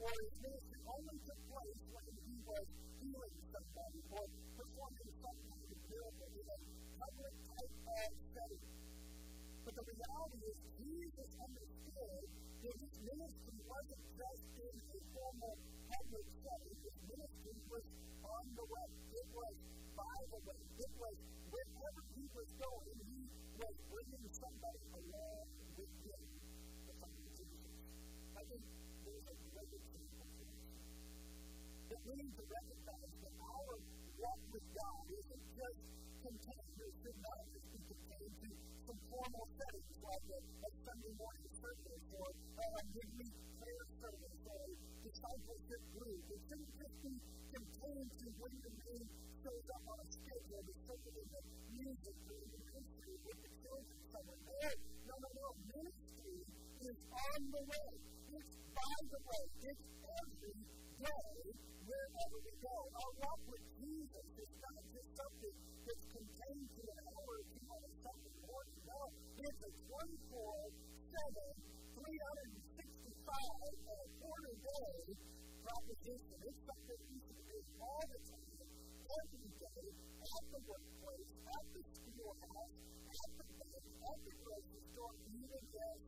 or 0.01 0.11
his 0.11 0.35
ministry 0.43 0.81
only 0.91 1.17
took 1.23 1.41
place 1.47 1.79
when 1.95 2.07
he 2.11 2.35
was 2.51 2.65
healing 2.99 3.35
somebody 3.47 4.01
or 4.11 4.23
performing 4.59 5.09
some 5.23 5.39
kind 5.39 5.69
of 5.71 5.79
miracle 5.87 6.31
in 6.35 6.47
a 6.51 6.57
public 6.99 7.33
type 7.47 7.73
of 7.95 8.11
setting. 8.35 8.90
But 9.61 9.73
the 9.77 9.85
reality 9.85 10.41
is, 10.49 10.57
Jesus 10.81 11.29
understood 11.37 12.23
that 12.65 12.75
his 12.81 12.93
ministry 13.05 13.57
wasn't 13.69 14.03
just 14.17 14.43
in 14.57 14.73
a 14.73 14.99
formal 15.13 15.53
public 15.85 16.25
setting. 16.41 16.75
His 16.81 16.97
ministry 17.05 17.57
was 17.69 17.85
on 18.25 18.45
the 18.57 18.65
way. 18.65 18.87
It 19.13 19.27
was 19.37 19.53
by 19.93 20.17
the 20.33 20.39
way. 20.49 20.59
It 20.81 20.93
was 20.97 21.15
wherever 21.53 22.01
he 22.17 22.25
was 22.33 22.49
going, 22.57 22.97
he 23.05 23.21
was 23.61 23.75
bringing 23.91 24.25
somebody 24.33 24.81
along 24.97 25.45
with 25.77 25.93
him 26.09 26.23
to 26.89 26.91
find 26.97 27.21
Jesus. 27.37 27.75
I 28.33 28.43
think 28.49 28.63
there's 29.05 29.27
a 29.29 29.37
great 29.53 29.73
example 29.77 30.25
for 30.41 30.47
us. 30.49 30.65
It 31.91 32.01
means 32.09 32.33
to 32.33 32.43
recognize 32.49 33.13
that 33.21 33.35
walk 34.21 34.41
with 34.53 34.67
God 34.77 35.03
isn't 35.09 35.45
just 35.57 35.81
contained 36.21 36.77
or 36.77 36.91
should 37.01 37.19
not 37.25 37.41
just 37.49 37.67
be 37.73 37.81
contained 37.89 38.35
to 38.37 38.49
some 38.85 38.99
formal 39.09 39.45
settings 39.57 39.97
like 40.05 40.25
a, 40.29 40.39
a 40.61 40.69
Sunday 40.85 41.13
morning 41.17 41.49
service 41.57 42.05
or 42.13 42.29
uh, 42.29 42.81
a 42.81 42.83
midweek 42.93 43.33
prayer 43.57 43.85
service 43.97 44.41
or 44.45 44.63
discipleship 45.01 45.81
group. 45.97 46.21
It 46.29 46.41
shouldn't 46.45 46.73
just 46.77 46.97
be 47.01 47.13
contained 47.49 48.11
to 48.21 48.25
when 48.37 48.53
the 48.61 48.73
name 48.77 49.07
shows 49.41 49.65
up 49.73 49.83
on 49.89 49.97
a 49.97 50.07
schedule 50.13 50.61
to 50.69 50.73
circle 50.85 51.15
in 51.17 51.27
the 51.33 51.41
music 51.81 52.15
or 52.29 52.37
in 52.45 52.49
the 52.53 52.61
ministry 52.61 53.15
with 53.25 53.39
the 53.41 53.51
children 53.57 53.97
somewhere. 54.05 54.73
No, 55.09 55.15
no, 55.17 55.17
no, 55.17 55.29
no. 55.33 55.49
Ministry 55.81 56.37
is 56.85 56.99
on 57.09 57.41
the 57.57 57.63
way. 57.73 57.89
It's 58.37 58.53
by 58.69 58.97
the 59.01 59.21
way. 59.25 59.43
It's 59.65 59.85
every 60.05 60.60
day 61.01 61.34
wherever 61.81 62.38
we 62.46 62.53
go. 62.62 62.75
Our 62.93 63.12
walk 63.25 63.41
with 63.50 63.65
Jesus 63.81 64.27
is 64.38 64.51
not 64.62 64.81
just 64.93 65.10
something 65.17 65.55
that's 65.81 66.05
contained 66.13 66.70
to 66.77 66.81
an 66.86 67.00
hour 67.10 67.34
or 67.41 67.46
two 67.50 67.65
on 67.65 67.81
a 67.81 67.91
Sunday 68.05 68.36
morning. 68.46 68.79
No, 68.86 69.00
it's 69.41 69.62
a 69.65 69.72
24 69.89 70.70
7, 71.12 71.58
365 71.98 72.05
uh, 73.17 74.05
quarter 74.22 74.55
day 74.62 74.93
proposition. 75.65 76.38
It's 76.46 76.62
something 76.70 77.00
we 77.10 77.17
should 77.25 77.46
do 77.50 77.60
all 77.81 78.03
the 78.05 78.22
time, 78.22 78.62
every 78.62 79.50
day, 79.58 79.84
at 80.22 80.43
the 80.53 80.62
workplace, 80.70 81.31
at 81.50 81.65
the 81.74 81.81
schoolhouse, 81.81 82.75
at 83.09 83.29
the 83.42 83.46
bank, 83.57 83.83
at 84.01 84.20
the 84.22 84.33
grocery 84.37 84.83
store, 84.94 85.16
even 85.33 85.61
yes, 85.74 86.00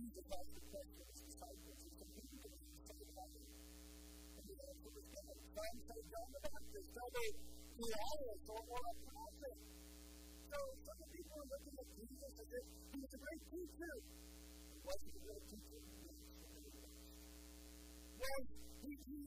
Jesus 0.00 0.24
asked 0.32 0.54
the 0.54 0.64
question 0.70 1.02
of 1.02 1.12
his 1.12 1.20
disciples. 1.28 1.78
He 1.84 1.90
said, 1.98 2.08
Who 2.14 2.22
do 2.24 2.36
you 2.40 2.50
say 2.88 2.96
that 3.04 3.20
I 3.20 3.26
am? 3.26 3.46
And 4.38 4.44
the 4.48 4.56
answer 4.64 4.90
was 4.96 5.06
given. 5.12 5.38
Some 5.50 5.76
say 5.84 6.00
John 6.08 6.28
the 6.30 6.40
Baptist, 6.40 6.88
say 6.94 7.26
Elias 7.80 8.42
or, 8.48 8.62
or 8.70 8.80
a 8.80 8.94
prophet. 9.04 9.56
So 10.50 10.58
some 10.88 10.99
people 11.20 11.36
are 11.36 11.52
looking 11.52 11.76
at 11.76 11.88
Jesus 12.00 12.32
as 12.32 12.48
if 12.48 12.64
he 12.64 12.96
was 12.96 13.12
a 13.12 13.20
great 13.20 13.44
teacher. 13.52 13.92
He 14.72 14.80
a 14.80 15.20
great 15.20 15.44
teacher? 15.52 15.76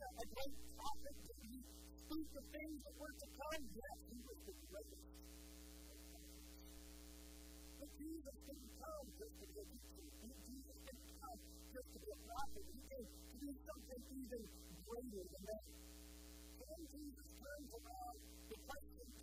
Was 0.10 0.18
a 0.18 0.28
great 0.34 0.56
prophet? 0.74 1.16
Did 1.22 1.38
he 1.38 1.58
speak 1.62 2.28
the 2.34 2.44
things 2.50 2.78
that 2.82 2.96
were 2.98 3.14
to 3.14 3.28
come? 3.30 3.62
Yes, 3.78 3.98
he 4.10 4.18
was 4.26 4.40
the 4.42 4.56
greatest. 4.74 5.06
But 7.78 7.90
Jesus 7.94 8.38
didn't 8.42 8.74
come 8.74 9.06
just 9.14 9.36
to 9.38 9.46
be 9.54 9.58
a 9.62 9.66
teacher. 9.70 10.34
Jesus 10.50 10.78
didn't 10.90 11.14
come 11.22 11.40
just 11.78 11.90
to 11.94 11.98
be 12.02 12.10
a 12.10 12.20
prophet. 12.26 12.64
He 12.74 12.82
came 12.90 13.06
to 13.06 13.36
do 13.38 13.50
something 13.70 14.02
even 14.18 14.42
greater 14.82 15.24
than 15.30 15.44
that. 15.46 15.66
When 16.58 16.82
Jesus 16.90 17.30
turns 17.38 17.70
around, 17.70 18.18
the 18.50 18.58
question 18.66 19.23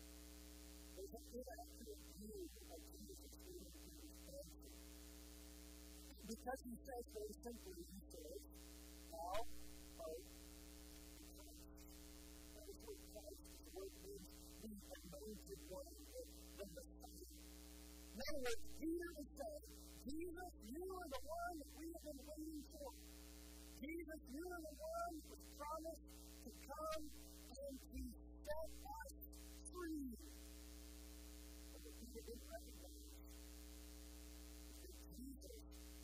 Because 6.31 6.61
he 6.63 6.73
says 6.77 7.05
very 7.11 7.33
simply, 7.41 7.81
he 7.89 7.99
says, 8.07 8.41
Christ, 9.09 9.51
the 11.17 11.27
one. 11.35 11.57
In 18.11 18.21
other 18.21 18.41
words, 18.45 18.63
Peter 18.77 19.11
is 19.17 19.29
saying, 19.41 19.65
Jesus, 20.05 20.51
you 20.69 20.85
are 20.85 21.09
the 21.09 21.23
one 21.25 21.55
that 21.57 21.71
we 21.81 21.85
have 21.89 22.03
been 22.05 22.21
waiting 22.29 22.63
for. 22.69 22.89
Jesus, 23.81 24.21
you 24.29 24.45
are 24.45 24.61
the 24.61 24.75
one 24.77 25.13
was 25.25 25.41
promised 25.57 26.05
to 26.45 26.51
come 26.61 27.03
and 27.09 27.73
to 27.89 28.01
set 28.45 28.69
us 28.85 29.13
free. 29.73 30.13
The 32.21 32.37
people 32.37 32.37
didn't 32.37 32.53
recognize 32.53 33.01
that 34.85 34.93
Jesus 35.17 35.57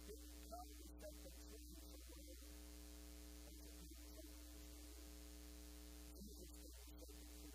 didn't 0.10 0.34
come 0.50 0.66
to 0.66 0.86
set 0.98 1.14
them 1.14 1.36
free 1.46 1.62
from 1.78 1.94
the 1.94 2.34
Lord. 2.34 2.42
Jesus 6.18 6.50
came 6.58 6.74
to 6.74 6.94
set 6.98 7.14
them 7.14 7.30
free. 7.38 7.54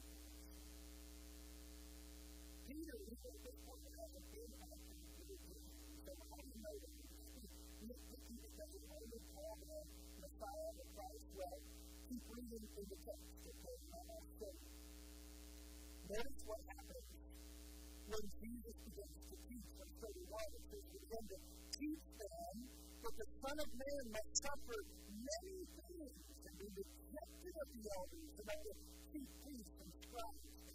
Peter, 2.71 2.99
who 3.03 3.15
at 3.19 3.41
this 3.43 3.59
point 3.67 3.83
hasn't 3.99 4.27
been 4.31 4.53
active 4.63 5.03
in 5.11 5.27
the 5.27 5.59
so 6.07 6.13
how 6.23 6.39
do 6.39 6.47
you 6.47 6.63
know 6.63 6.77
that 6.79 6.93
he 6.95 7.91
was 7.91 7.99
speaking? 7.99 8.39
He 8.47 8.51
doesn't 8.63 8.87
only 8.95 9.21
call 9.35 9.59
the 9.59 9.79
Messiah, 10.23 10.71
the 10.79 10.87
Christ, 10.95 11.27
well, 11.35 11.59
keep 12.07 12.23
reading 12.31 12.63
in 12.79 12.85
the 12.87 12.99
text, 13.03 13.27
okay? 13.43 13.77
Not. 13.91 14.23
Notice 16.13 16.43
what 16.47 16.61
happens 16.69 17.02
when 18.13 18.29
Jesus 18.45 18.77
begins 18.85 19.25
to 19.25 19.37
teach 19.49 19.69
from 19.81 19.89
31. 20.05 20.45
It 20.53 20.65
says, 20.69 20.85
He 20.93 20.99
began 21.01 21.25
to 21.33 21.39
teach 21.73 22.05
them 22.21 22.55
that 23.09 23.15
the 23.17 23.29
Son 23.41 23.57
of 23.57 23.71
Man 23.73 24.05
must 24.13 24.33
suffer 24.37 24.79
many 25.09 25.57
things 25.65 26.13
and 26.45 26.55
be 26.61 26.69
rejected 26.77 27.55
of 27.57 27.69
the 27.73 27.83
elders 27.89 28.33
and 28.37 28.49
of 28.53 28.61
the 28.69 28.75
chief 29.17 29.29
priests 29.41 29.77
and 29.81 29.93
scribes 30.05 30.45
and 30.45 30.73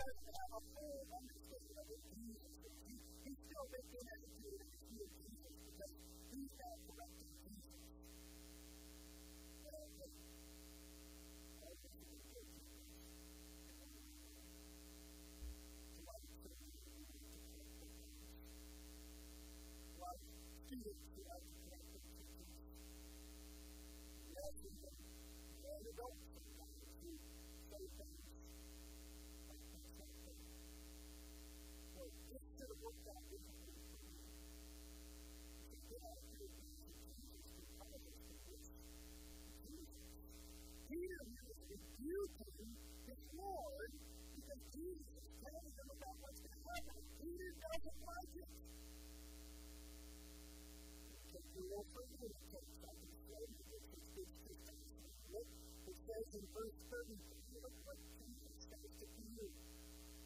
doesn't 0.00 0.32
have 0.32 0.52
a 0.56 0.62
full 0.72 1.00
understanding 1.12 1.76
of 1.76 1.84
what 1.92 2.00
Jesus 2.16 2.52
is. 2.64 2.72
He, 2.88 2.94
he's 3.24 3.36
still 3.44 3.66
making 3.68 4.00
attitude 4.00 4.60
of 4.64 4.70
Jesus 4.88 5.12
because 5.60 5.92
he's 6.32 6.52
not 6.56 6.76
correcting 6.88 7.32
Jesus. 7.44 7.84
Thank 27.70 27.92
you. 27.98 28.19
So, 31.90 32.02
this 32.30 32.42
is 32.46 32.62
the 32.62 32.76
work 32.78 32.98
that 33.10 33.20
we 33.26 33.38
can 33.42 33.58
do. 33.66 33.74
To 35.66 35.76
get 35.90 36.02
out 36.06 36.14
of 36.14 36.26
here, 36.30 36.46
to 36.46 36.62
Jesus, 37.18 37.50
to 37.50 37.62
come 37.74 37.90
to 37.90 37.98
this, 37.98 38.70
to 38.70 39.50
Jesus. 39.66 39.98
Peter 40.86 41.22
was 41.26 41.58
rebuking 41.66 42.70
his 43.10 43.20
Lord 43.34 43.90
because 44.38 44.62
Jesus 44.70 45.10
is 45.10 45.34
telling 45.42 45.70
him 45.74 45.88
about 45.90 46.14
what's 46.22 46.40
going 46.40 46.54
to 46.54 46.70
happen. 46.70 47.02
Peter 47.18 47.50
doesn't 47.50 48.00
like 48.06 48.32
it. 48.38 48.50
Take 51.30 51.48
your 51.58 51.66
old 51.74 51.86
friend 51.90 52.14
and 52.20 52.34
take 52.50 52.70
something 52.78 53.14
from 53.26 53.50
him. 53.58 53.70
It 55.90 55.96
says 56.06 56.26
in 56.38 56.44
verse 56.54 56.78
30, 56.90 57.18
you 57.50 57.58
know 57.58 57.74
what 57.82 57.98
Says 58.80 58.96
to 58.96 59.06
Peter. 59.12 59.48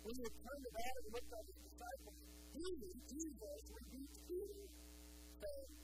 When 0.04 0.14
you 0.14 0.28
turn 0.30 0.58
to 0.62 0.70
that 0.78 0.94
and 0.94 1.06
look 1.10 1.26
at 1.26 1.42
his 1.42 1.58
disciples, 1.66 2.18
he, 2.54 2.66
Jesus, 3.10 3.62
rebukes 3.74 4.18
Peter, 4.30 4.62
saying, 5.42 5.74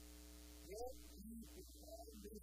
Get 0.70 0.94
ye 1.18 1.35
behind 1.50 2.14
me, 2.22 2.39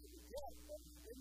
Wanted 0.00 0.16
to 0.16 0.32
get, 0.32 0.40
it. 0.40 1.20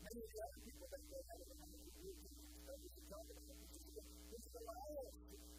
Many 0.00 0.20
of 0.24 0.30
the 0.32 0.40
other 0.40 0.60
people 0.64 0.88
that 0.88 1.02
they 1.12 1.20
had 1.28 1.44
in 1.44 1.60
the 1.60 1.92
group 1.92 2.16
we 2.16 2.88
could 2.88 3.04
talk 3.12 3.26
about 3.28 3.52
this 3.52 4.48
Elias, 4.56 5.12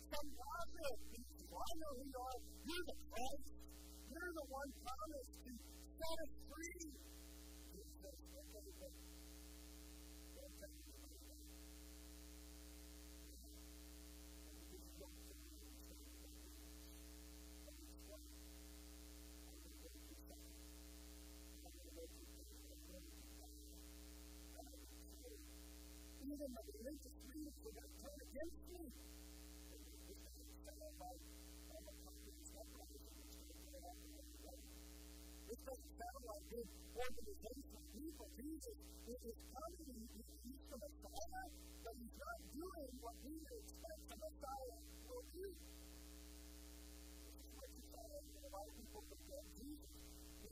some 0.09 0.29
gossip. 0.33 0.97
Well, 1.45 1.61
I 1.61 1.73
know 1.77 1.93
who 1.93 2.09
you 2.09 2.17
are. 2.25 2.41
You're 2.65 2.85
the 2.89 2.97
Christ. 3.05 3.53
You're 4.09 4.33
the 4.33 4.47
one 4.49 4.69
promised 4.81 5.37
to 5.45 5.51
set 5.61 6.17
us 6.25 6.33
free. 6.49 6.89
Jesus 7.69 7.93
says, 8.01 8.17
okay, 8.17 8.73
but 8.81 8.89
don't 10.33 10.53
tell 10.57 10.73
me 10.73 10.89
about 10.89 11.21
that. 11.21 11.37
Even 26.27 26.51
the 26.53 27.37
against 27.47 28.62
me. 28.67 28.83
This 35.47 35.60
doesn't 35.63 35.93
sound 35.95 36.21
like 36.27 36.43
good 36.51 36.67
organization 36.97 37.71
of 37.71 37.86
people. 37.95 38.27
Jesus 38.36 38.77
is 39.07 39.38
coming, 39.47 39.95
he's 40.12 40.63
the 40.67 40.77
Messiah, 40.77 41.47
but 41.83 41.93
he's 41.95 42.17
not 42.19 42.39
doing 42.51 42.91
what 42.99 43.15
we 43.23 43.36
expect 43.38 44.01
the 44.12 44.17
Messiah 44.17 44.88
do. 45.38 45.47
This 47.23 47.38
is 47.38 47.51
what 47.53 47.69
you 47.69 47.83
find 47.93 48.25
in 48.27 48.41
a 48.41 48.49
lot 48.49 48.65
of 48.67 48.73
people 48.77 49.01
forget 49.07 49.43
Jesus. 49.53 49.93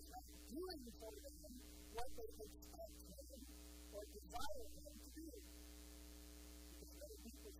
Not 0.06 0.26
doing 0.46 0.82
for 1.00 1.12
them 1.26 1.54
what 1.96 2.10
they 2.16 2.30
expect 2.46 2.98
him 3.10 3.42
or 3.96 4.04
desire 4.06 4.66
him 4.76 4.94
to 4.96 5.10
do. 5.16 5.30
Because 6.76 6.94
many 7.02 7.18
people 7.26 7.34
say, 7.34 7.34
well, 7.34 7.34
Jesus 7.34 7.35
is 7.35 7.35
just, 7.35 7.35
they're 7.35 7.35
not 7.35 7.35
about 7.35 7.35
Jesus. 7.35 7.35
Many 7.46 7.54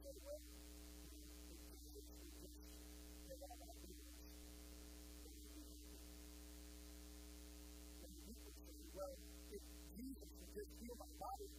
people 8.26 8.50
say, 8.66 8.82
well, 8.98 9.14
if 9.54 9.62
Jesus 9.94 10.30
would 10.42 10.52
just 10.58 10.72
heal 10.82 10.96
my 10.98 11.12
body, 11.22 11.50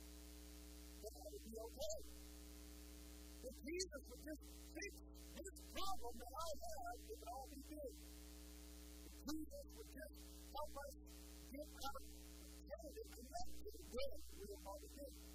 then 1.07 1.13
I 1.15 1.27
be 1.39 1.55
okay. 1.55 1.99
If 3.47 3.55
Jesus 3.63 4.03
just 4.27 4.43
fix 4.75 4.91
this 5.39 5.57
problem 5.71 6.15
that 6.19 6.35
I 6.35 6.51
have, 6.67 6.99
it 6.99 7.15
would 7.15 7.31
all 7.31 7.47
be 7.47 7.63
good. 7.63 7.95
If 9.07 9.15
Jesus 9.23 9.67
would 9.71 9.91
just 9.95 10.15
help 10.51 10.73
us 10.83 10.95
get 11.55 11.69
out 11.79 11.95
of 11.95 12.11
pain 12.75 12.91
and 12.91 13.07
connect 13.07 13.51
to 13.55 13.69
the 13.71 13.85
good, 13.87 14.19
we 14.35 14.43
would 14.51 14.63
all 14.67 14.83
be 14.83 14.91
good. 14.99 15.26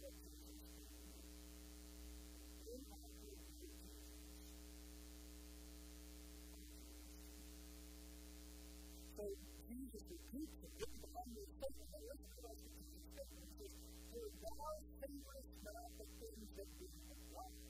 So 0.00 0.08
Jesus 9.68 10.00
repeats 10.08 10.56
the 10.64 10.68
good 10.80 10.96
behind 11.04 11.36
the 11.36 11.44
statement 11.52 11.88
that 11.92 12.00
looks 12.08 12.24
at 12.32 12.44
us 12.48 12.60
and 12.64 13.44
says, 13.60 13.76
For 14.08 14.24
thou 14.40 14.72
savest 15.04 15.52
not 15.68 15.92
the 16.00 16.08
things 16.16 16.48
that 16.56 16.70
we 16.80 16.88
have 16.88 17.20
done. 17.36 17.69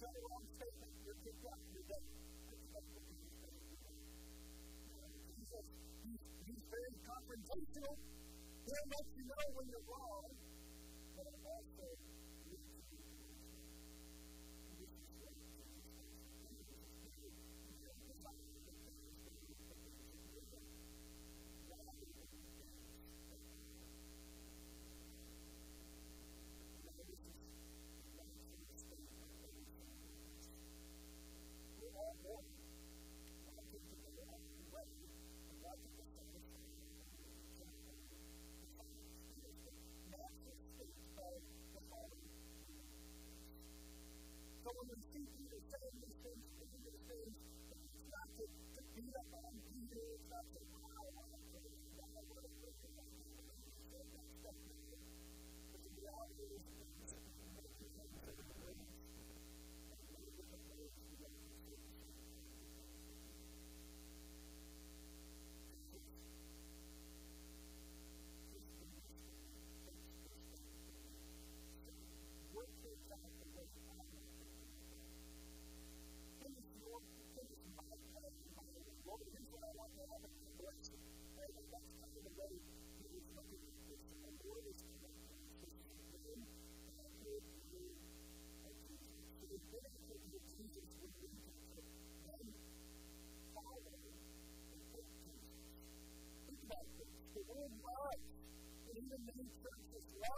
Say 0.00 0.08
wrong 0.32 0.48
statement, 0.56 0.92
you're 1.04 1.20
kicked 1.20 1.44
out, 1.44 1.60
you're 1.76 1.84
dead. 1.84 2.00
Jesus, 5.36 5.66
he's, 6.00 6.22
he's 6.40 6.64
very 6.72 6.94
confrontational. 7.04 8.00
He'll 8.64 8.88
let 8.96 9.06
you 9.12 9.24
know 9.28 9.44
when 9.60 9.66
you're 9.68 9.84
wrong, 9.84 10.24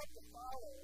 churches 0.03 0.11
love 0.11 0.11
to 0.19 0.23
follow 0.35 0.77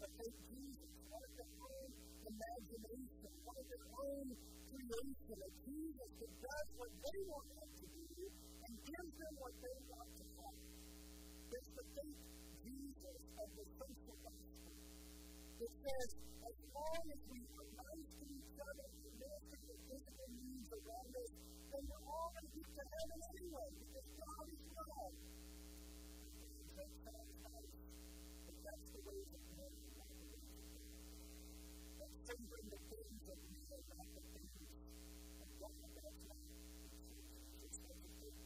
the 0.00 0.28
Jesus, 0.52 0.92
of 1.08 1.24
their 1.36 1.52
own 1.64 1.90
imagination, 2.28 3.32
of 3.48 3.62
their 3.72 3.86
own 4.04 4.26
creation, 4.68 5.36
a 5.40 5.50
Jesus 5.64 6.10
that 6.20 6.32
does 6.44 6.68
what 6.76 6.92
they 6.92 7.18
want 7.24 7.48
him 7.56 7.70
to 7.72 7.86
do 7.88 8.20
and 8.68 8.72
gives 8.84 9.12
them 9.16 9.34
what 9.40 9.54
they 9.64 9.76
want 9.88 10.10
to 10.16 10.24
have. 10.36 10.60
It's 11.56 11.70
the 11.72 11.86
fake 11.96 12.20
Jesus 12.68 13.20
of 13.40 13.48
the 13.56 13.64
social 13.80 14.16
gospel 14.20 14.72
that 15.56 15.72
says, 15.72 16.08
as 16.44 16.56
long 16.76 17.02
as 17.16 17.20
we 17.32 17.40
are 17.56 17.70
nice 17.80 18.10
to 18.20 18.24
each 18.28 18.56
other, 18.60 18.86
we 19.00 19.10
minister 19.16 19.58
the 19.72 19.76
physical 19.88 20.28
needs 20.36 20.68
around 20.68 21.12
us, 21.16 21.30
then 21.72 21.82
we're 21.86 22.06
all 22.12 22.28
going 22.28 22.44
to 22.44 22.52
get 22.52 22.68
to 22.76 22.84
heaven 22.92 23.20
anyway, 23.40 23.68
because 23.72 24.08
God 24.20 24.44
is 24.52 24.62
love. 24.76 25.16
That 26.76 26.88
sounds 27.04 27.36
but 28.46 28.56
that's 28.64 28.86
the 28.92 29.00
way 29.08 29.20
that 29.32 29.44
men 29.56 29.74
not 29.96 30.12
That's 31.98 32.18
favoring 32.28 32.68
the 32.70 32.80
things 32.92 33.24
of 33.32 33.38
men, 33.40 33.82
not 33.96 34.08
the 34.16 34.22
things 34.36 34.54
of 35.40 35.50
God. 35.60 35.74
That's 35.96 36.22
not 36.28 36.40
it's 37.64 37.78
a 37.78 37.94
good 38.20 38.36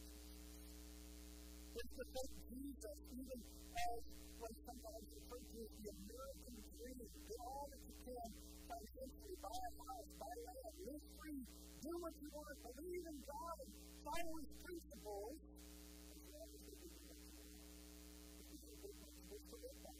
It's 1.75 1.93
the 1.99 2.05
fake 2.15 2.35
Jesus, 2.51 2.97
even 3.13 3.39
as 3.43 4.01
what 4.39 4.53
sometimes 4.65 5.07
referred 5.13 5.47
to 5.51 5.59
as 5.61 5.73
the 5.77 5.89
American 5.91 6.55
dream. 6.75 6.97
Do 7.29 7.35
all 7.45 7.67
that 7.71 7.81
you 7.87 7.97
can 8.07 8.29
financially, 8.67 9.37
buy 9.43 9.59
a 9.59 9.71
house, 9.85 10.09
buy 10.19 10.35
land, 10.47 10.75
live 10.87 11.05
free, 11.19 11.43
do 11.83 11.91
what 12.01 12.15
you 12.23 12.29
want, 12.33 12.57
believe 12.63 13.05
in 13.07 13.19
God, 13.27 13.55
and 13.63 13.71
follow 14.07 14.33
His 14.39 14.51
principles. 14.65 15.35
As 16.11 16.23
long 16.33 16.49
as 16.55 16.61
they 16.67 16.77
do 16.81 16.89
what 17.07 17.19
you 17.21 17.35
want. 17.39 17.55
Because 18.37 18.61
the 18.61 18.77
big 18.83 18.95
principles 19.01 19.43
to 19.51 19.57
live 19.61 19.79
by. 19.83 19.95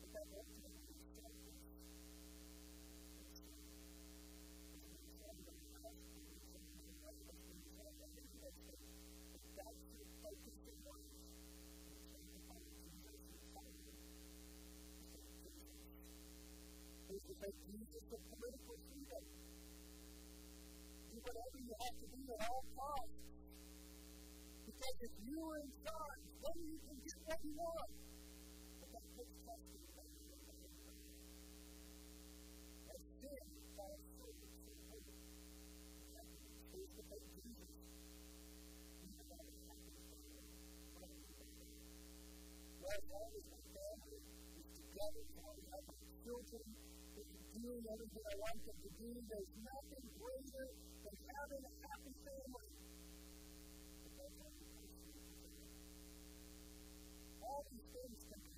But 0.00 0.10
that 0.14 0.26
ultimately 0.32 0.92
is 0.92 1.00
selfless. 1.16 1.58
That's 9.56 9.82
your 9.94 10.08
focus 10.22 10.58
in 10.70 10.78
life. 10.86 11.10
Is 17.10 17.22
to 17.26 17.34
make 17.42 17.58
Jesus 17.66 18.02
the 18.10 18.18
political. 18.30 18.76
Do 21.10 21.18
whatever 21.26 21.58
you 21.58 21.74
have 21.74 21.96
to 21.98 22.06
do 22.06 22.22
at 22.30 22.40
all 22.46 22.62
costs. 22.78 23.18
Because 24.62 24.96
if 25.02 25.14
you 25.26 25.36
are 25.42 25.58
in 25.58 25.70
charge, 25.82 26.24
then 26.38 26.56
you 26.70 26.78
can 26.86 26.96
get 27.02 27.18
what 27.26 27.40
you 27.42 27.52
want. 27.58 27.90
But 28.78 28.88
that 28.94 29.06
takes 29.10 29.36
testing. 29.42 29.90
As 32.90 33.02
sin 33.18 33.42
falls 33.74 34.02
short 34.14 34.38
of 34.38 34.50
to 36.70 37.02
make 37.10 37.26
Jesus. 37.42 37.70
Well, 42.80 42.94
as 42.94 43.04
long 43.10 43.30
as 43.34 43.44
my 43.50 43.62
family 43.74 44.20
together, 44.90 45.22
long 45.38 45.54
as 45.54 45.70
I 45.70 45.78
have 45.86 46.10
children, 46.26 46.66
doing 47.54 47.84
everything 47.94 48.24
I 48.26 48.36
want 48.42 48.58
them 48.66 48.78
to 48.82 48.90
do. 48.98 49.10
There's 49.30 49.54
nothing 49.62 50.04
greater 50.18 50.66
than 51.06 51.14
having 51.30 51.62
a 51.62 51.72
happy 51.86 52.14
family. 52.26 52.70
All 57.38 57.62
these 57.70 57.86
things 57.94 58.18
can 58.26 58.40
be 58.42 58.54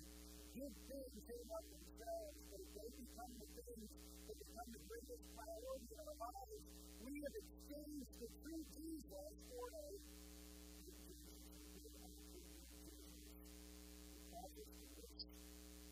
good 0.57 0.73
things. 0.89 1.21
In 1.23 1.37
and 1.37 1.51
of 1.53 1.65
themselves, 1.69 2.37
but 2.49 2.59
if 2.65 2.69
they 2.73 2.89
become 2.97 3.33
the 3.37 3.49
things 3.53 3.89
that 4.25 4.37
become 4.41 4.69
the 4.73 4.83
greatest 4.89 5.23
priority 5.37 5.85
in 5.93 5.99
our 6.01 6.17
lives, 6.17 6.65
we 7.05 7.13
have 7.13 7.35
exchanged 7.37 8.13
the 8.17 8.29
true 8.41 8.63
Jesus 8.73 9.33
for 9.53 9.69
a 9.69 9.85
because 14.13 14.51
it's 14.57 14.75
the 14.81 14.87
rich. 14.97 15.21
Jesus 15.23 15.82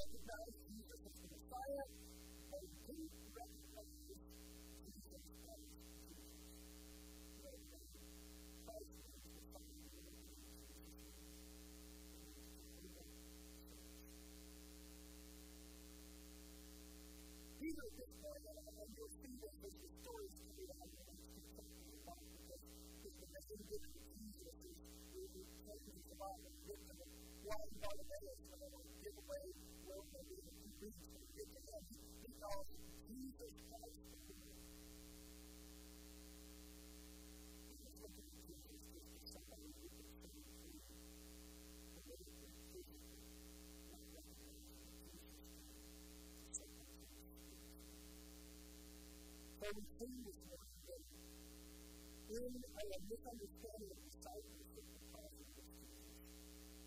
recognize 0.00 0.54
Jesus 0.70 1.00
as 1.06 1.14
the 1.20 1.26
Messiah 1.30 1.86
recognize 2.50 2.70
Jesus 2.86 3.50
as 3.78 3.88
Jesus. 4.06 4.30
Christ 8.66 8.94
the 9.10 9.79
we 49.76 49.82
see 49.98 50.22
this 50.24 50.34
morning 50.48 50.69
in 52.30 52.38
a 52.38 52.98
misunderstanding 53.10 53.90
of 53.90 53.98
discipleship 54.06 54.70
sight 54.70 54.78
of 54.78 54.86
the 54.86 55.02
cross 55.10 55.34
of 55.34 55.50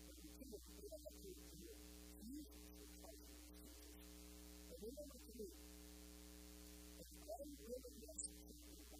But 0.08 0.16
we 0.16 0.28
came 0.40 0.56
to 0.56 0.72
be 0.72 0.88
able 0.88 1.04
to 1.04 1.30
Jesus 2.24 2.64
the 2.80 2.88
Christ 3.04 3.28
of 3.28 3.44
Jesus. 3.60 3.92
And 4.72 4.78
we 4.80 4.88
know 4.88 5.04
what 5.04 5.20
to 5.20 5.32
do. 5.36 5.48
And 6.96 7.08
all 7.28 7.44
willingness 7.60 8.22
to 8.24 8.52
be 8.56 8.72
to 8.72 8.96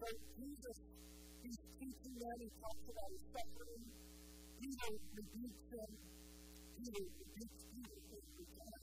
So 0.00 0.06
Jesus, 0.40 0.78
he's 1.44 1.60
teaching 1.76 2.16
them, 2.24 2.36
he 2.40 2.48
talks 2.56 2.84
about 2.88 3.10
his 3.12 3.24
suffering. 3.36 3.84
Peter 4.56 4.90
rebukes 5.12 5.60
him. 5.76 5.92
Peter 6.72 7.04
rebukes 7.20 7.68
Peter, 7.68 8.00
and 8.00 8.79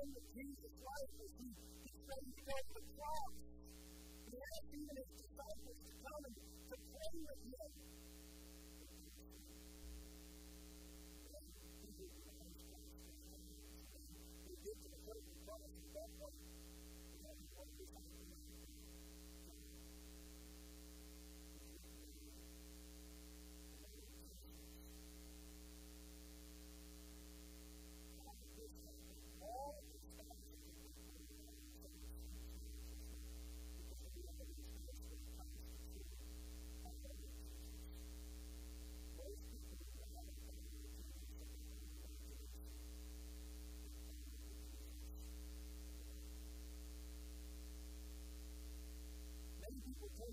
the 0.00 0.06
end 0.06 0.16
of 0.16 0.24
Jesus' 0.32 0.76
life 0.80 1.12
as 1.20 1.32
he 1.36 1.48
to 1.84 2.72
the 2.72 2.84
cross. 2.96 3.34
He 4.24 4.36
asked 4.40 4.72
even 4.72 4.96
his 4.96 5.10
disciples 5.20 5.76
to 5.76 5.92
come 6.00 6.22
and 6.24 6.34
to 6.40 6.76
pray 6.88 7.12
with 7.20 7.40
him. 7.44 7.70
Many 17.20 18.39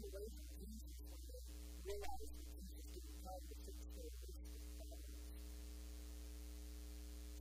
the 0.08 0.16
way 0.16 0.24
to 0.24 0.64
use 0.64 0.88
it 0.88 0.96
for 1.04 1.20
them, 1.28 1.44
realize 1.84 2.32
we 2.32 2.48
can 2.48 2.64
to 2.64 2.82
fix 2.96 3.76
their 3.92 4.08
problems. 4.24 4.48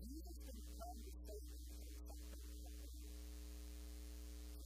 Jesus 0.02 0.38
come 0.74 0.98
to 0.98 1.12
save 1.14 1.46
them 1.46 1.62
from. 1.78 1.86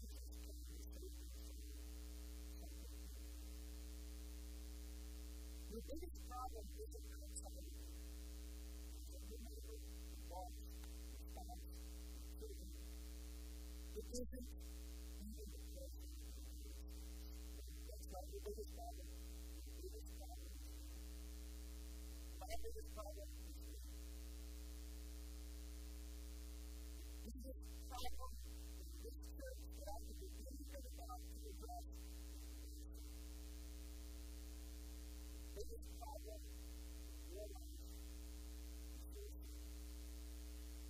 Jesus 0.01 0.33
to 0.41 0.81
save 0.81 1.13
them 1.13 1.29
from. 1.37 1.61
Your 5.69 5.83
biggest 5.85 6.17
problem 6.25 6.65
isn't 6.81 7.07
outside 7.21 7.53
of 7.53 7.69
you. 7.69 7.85
It's 8.97 9.13
in 9.13 9.29
your 9.29 9.45
neighbor, 9.45 9.77
your 9.77 10.25
boss, 10.33 10.57
your 10.57 11.21
spouse, 11.21 11.69
your 12.17 12.49
children. 12.49 12.71
It 13.93 14.09
isn't 14.09 14.49
It 18.33 18.47
is 18.47 18.67
Father. 18.77 19.07
It 19.83 19.93
is 19.93 20.09
Father. 20.19 20.51
My 22.39 22.47
Heavenly 22.47 22.87
Father 22.95 23.27
is 23.27 23.59
me. 23.67 23.75
Jesus 27.27 27.59
problem 27.91 28.33
in 28.79 28.89
this 29.03 29.19
church 29.35 29.63
that 29.83 29.89
I 29.91 29.99
could 30.07 30.19
be 30.21 30.29
anything 30.47 30.87
about 30.95 31.19
to 31.19 31.41
address 31.51 31.87
biggest 35.59 35.89
problem 35.99 36.41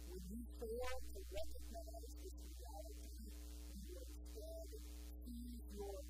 When 0.09 0.23
you 0.29 0.43
fail 0.61 0.97
to 1.01 1.21
recognize 1.33 2.13
this 2.21 2.37
reality, 2.61 3.33
you 3.73 3.81
will 3.89 4.05
instead 4.05 4.69
see 5.25 5.57
your 5.73 6.10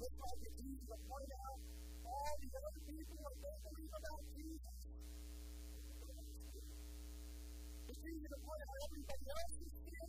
Just 0.00 0.16
like 0.18 0.38
the 0.42 0.50
Jews 0.58 0.82
that 0.90 1.00
point 1.06 1.30
out 1.30 1.60
all 2.02 2.34
the 2.40 2.50
other 2.50 2.82
people 2.82 3.16
that 3.20 3.36
don't 3.38 3.62
believe 3.70 3.94
about 3.94 4.22
Jesus. 4.34 4.78
It's 7.90 8.02
easy 8.10 8.26
to 8.26 8.38
point 8.42 8.62
out 8.66 8.76
everybody 8.90 9.26
else's 9.30 9.72
sin. 9.86 10.08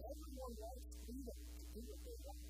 Everyone 0.00 0.54
wants 0.56 0.88
freedom 1.04 1.38
to 1.60 1.64
do 1.76 1.80
what 1.84 2.00
they 2.00 2.16
want. 2.24 2.44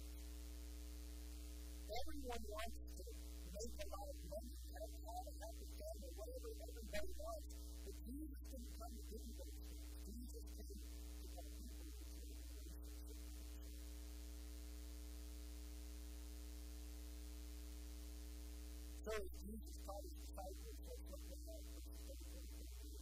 Everyone 1.91 2.43
wants 2.55 2.79
to 3.03 3.05
make 3.51 3.75
a 3.83 3.87
lot 3.91 4.07
of 4.07 4.19
money, 4.31 4.55
have 4.79 4.93
all 5.11 5.23
the 5.27 5.35
happy 5.43 5.69
family, 5.75 6.11
whatever 6.15 6.51
everybody 6.55 7.11
wants. 7.19 7.66
Jesus 8.07 8.39
can 8.55 8.63
come 8.79 8.95
to 9.11 9.19
Jesus 10.07 10.47
came 10.55 10.79
to 10.79 11.27
help 11.35 11.51
people 11.59 11.91
to 11.91 12.05
change 12.15 12.39
their 12.55 12.71
So 19.03 19.13
Jesus 19.43 19.77
taught 19.87 20.03
his 20.07 20.15
disciples 20.23 20.79
to 20.87 20.93
look 21.11 21.25
at 21.35 21.41
that 21.47 21.63
person 21.75 21.99
that 22.07 22.19
he 22.23 22.31
was 22.31 22.47
going 22.47 22.71
to 22.71 22.87
do. 22.87 22.99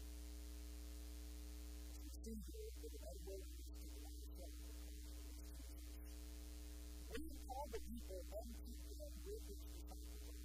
It's 2.07 2.19
easier 2.25 2.67
than 2.81 2.91
the 2.93 3.01
right 3.05 3.23
way 3.29 3.41
to 3.45 3.63
do 3.85 3.89
it 3.93 4.15
yourself. 4.25 4.55
When 7.09 7.23
you 7.25 7.37
call 7.49 7.67
the 7.73 7.81
people 7.93 8.21
and 8.25 8.49
keep 8.65 8.81
them 8.97 9.13
with 9.25 9.43
his 9.49 9.61
disciples, 9.69 10.39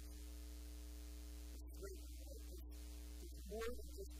it's 1.54 1.70
great. 1.80 2.00
It's 3.22 3.40
more 3.50 3.68
than 3.68 3.88
just 3.96 4.19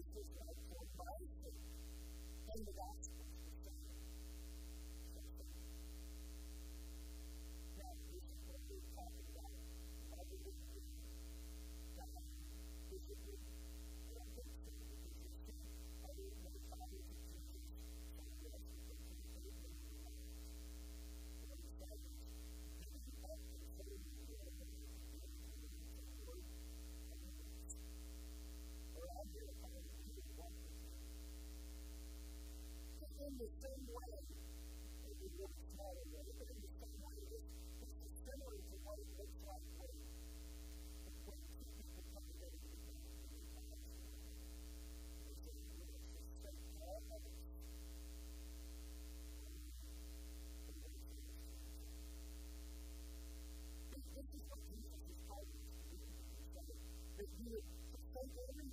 Christus 0.00 0.26
hat 0.40 0.56
vorbei 0.68 1.16
in 2.56 2.64
der 2.64 2.74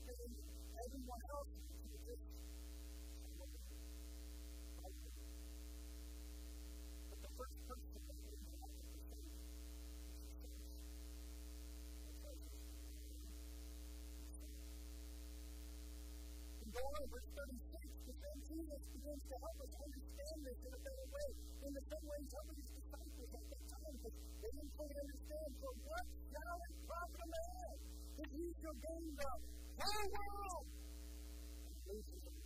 giving 0.07 0.39
everyone 0.87 1.19
else. 1.35 1.51
But 7.11 7.19
the 7.19 7.31
first 7.35 7.59
person 7.67 7.99
that 8.07 8.15
we 8.23 8.39
have 8.55 8.71
to 8.71 8.87
is 8.87 9.03
the. 9.11 9.19
In 16.63 16.71
verse 16.71 17.27
36, 17.35 18.07
the 18.07 18.15
same 18.15 18.39
Jesus 18.47 18.81
begins 18.95 19.23
to 19.27 19.35
help 19.43 19.59
us 19.59 19.73
understand 19.75 20.37
this 20.47 20.59
in 20.63 20.71
a 20.71 20.81
better 20.87 21.07
way, 21.11 21.29
in 21.67 21.71
the 21.75 21.83
same 21.83 22.05
way 22.07 22.17
he's 22.23 22.31
helping 22.31 22.55
his 22.63 22.71
disciples 22.79 23.27
at 23.27 23.43
that 23.43 23.63
time, 23.75 23.91
because 23.91 24.15
they 24.15 24.51
didn't 24.55 24.71
fully 24.71 24.95
understand. 25.03 25.49
For 25.59 25.73
what 25.83 26.05
shall 26.31 26.59
it 26.63 26.75
profit 26.87 27.19
a 27.19 27.27
man 27.27 27.75
if 28.23 28.29
he 28.31 28.45
shall 28.63 28.77
gain 28.87 29.03
the 29.19 29.31
Wow, 29.77 29.85
wow! 29.85 30.65
And 31.67 31.77
loses 31.85 32.17
it. 32.25 32.37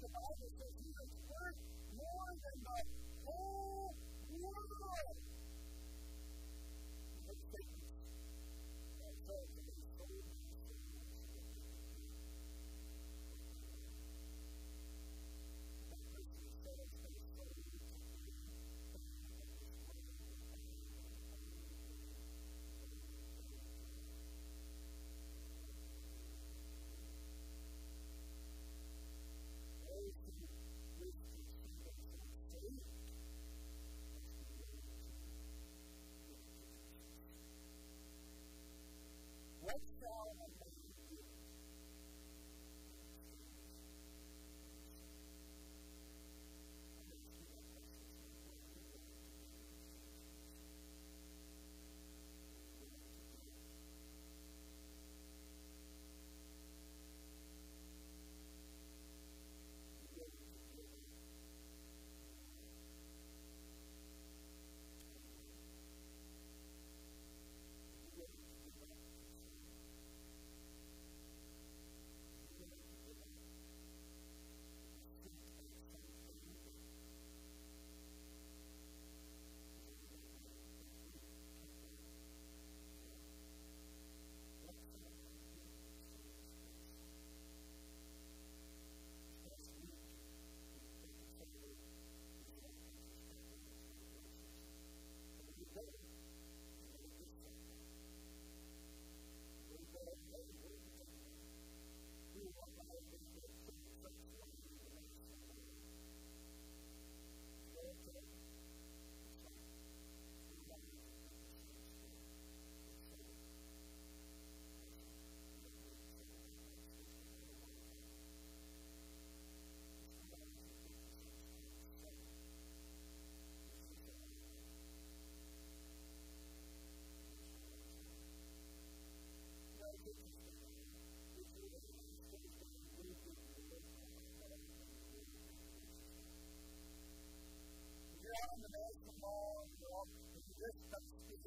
The 0.00 0.06
Bible 0.14 0.50
says 0.54 0.74
he 0.78 0.90
is 0.94 1.10
worth 1.26 1.58
more 1.98 2.30
than 2.38 2.58
the 2.62 2.78
whole 3.26 3.94
world. 4.30 5.18
Let's 7.26 7.44
take 7.50 7.66
this. 9.26 9.87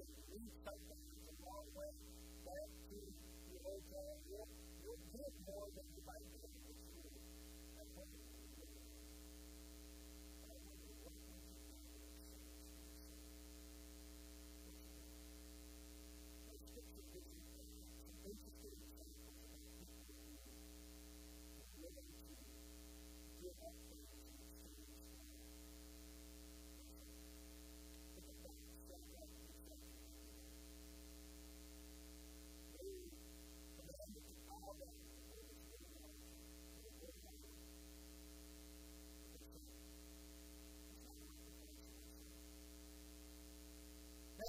if 0.01 0.41
you 0.41 0.49
come 0.65 0.81
back 0.89 1.05
the 1.27 1.33
wrong 1.45 1.67
way, 1.77 1.91
back 2.45 2.69
in 2.89 3.03
the 3.05 3.13
school. 3.13 3.91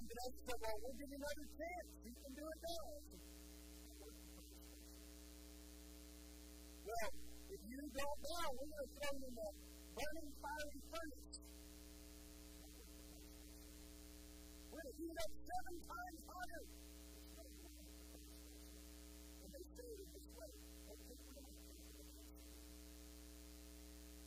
And 0.02 0.10
the 0.10 0.18
said, 0.18 0.58
Well, 0.58 0.74
we'll 0.82 0.98
give 0.98 1.10
you 1.14 1.18
another 1.22 1.46
chance. 1.46 1.86
You 2.02 2.10
can 2.10 2.32
do 2.34 2.42
it 2.42 2.60
now. 2.66 2.90
Well, 6.82 7.10
if 7.54 7.60
you 7.62 7.78
don't 7.86 8.18
now, 8.18 8.46
we're 8.50 8.66
going 8.66 8.82
to 8.82 8.90
throw 8.98 9.14
you 9.14 9.30
in 9.30 9.34
the 9.38 9.48
burning 9.94 10.32
fiery 10.42 10.82
furnace. 10.90 11.38
We're 14.74 14.82
going 14.82 14.90
to 14.90 14.96
heat 14.98 15.18
up 15.22 15.30
seven 15.38 15.76
times 15.86 16.18
hotter. 16.26 16.64
And 19.38 19.50
they 19.54 19.64
say 19.70 19.86
it 19.86 20.08
this 20.18 20.26
way. 20.34 20.50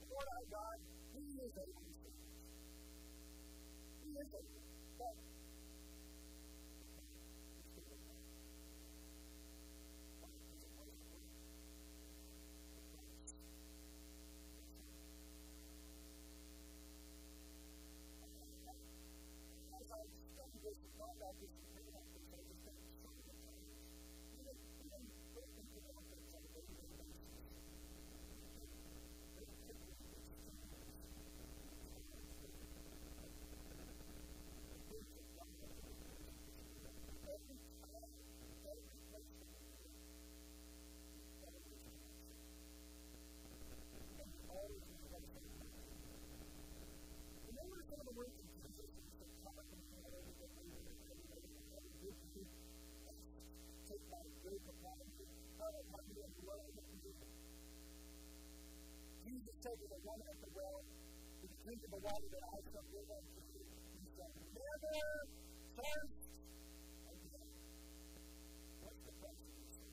Lord 0.07 0.27
our 0.39 0.45
God, 0.55 0.79
He 1.19 1.35
is 1.35 1.51
able. 1.51 1.83
He 3.99 4.11
is 4.15 4.31
able. 4.39 4.63
But 4.95 5.15
Remember 47.45 47.79
some 47.87 47.99
of 47.99 48.05
the 48.05 48.15
words 48.15 48.35
of 48.35 48.45
Jesus 48.45 48.89
that 49.19 49.31
come 49.43 49.57
up 49.57 49.67
in 49.69 49.79
the 49.79 49.95
take 53.85 54.05
my 54.09 54.23
grape 54.43 54.65
upon 54.65 54.97
you, 55.19 55.25
how 55.59 55.69
it 55.69 55.85
might 55.91 56.07
be 56.09 56.21
in 56.21 56.31
love 56.47 56.65
with 56.73 56.85
you. 57.03 57.15
Said 59.75 59.91
the 59.91 60.07
woman 60.07 60.23
at 60.31 60.39
the 60.39 60.51
well, 60.55 60.79
who 61.43 61.47
drink 61.67 61.83
of 61.83 61.91
the 61.91 61.99
water 62.07 62.27
that 62.31 62.43
I 62.47 62.57
shall 62.63 62.87
give 62.95 63.07
unto 63.11 63.39
you, 63.43 63.59
he 63.59 64.07
said, 64.15 64.31
Never 64.55 64.95
thirst 65.75 66.23
again. 67.11 67.49
What's 68.79 69.03
the 69.03 69.15
question 69.19 69.51
you 69.51 69.67
say? 69.75 69.91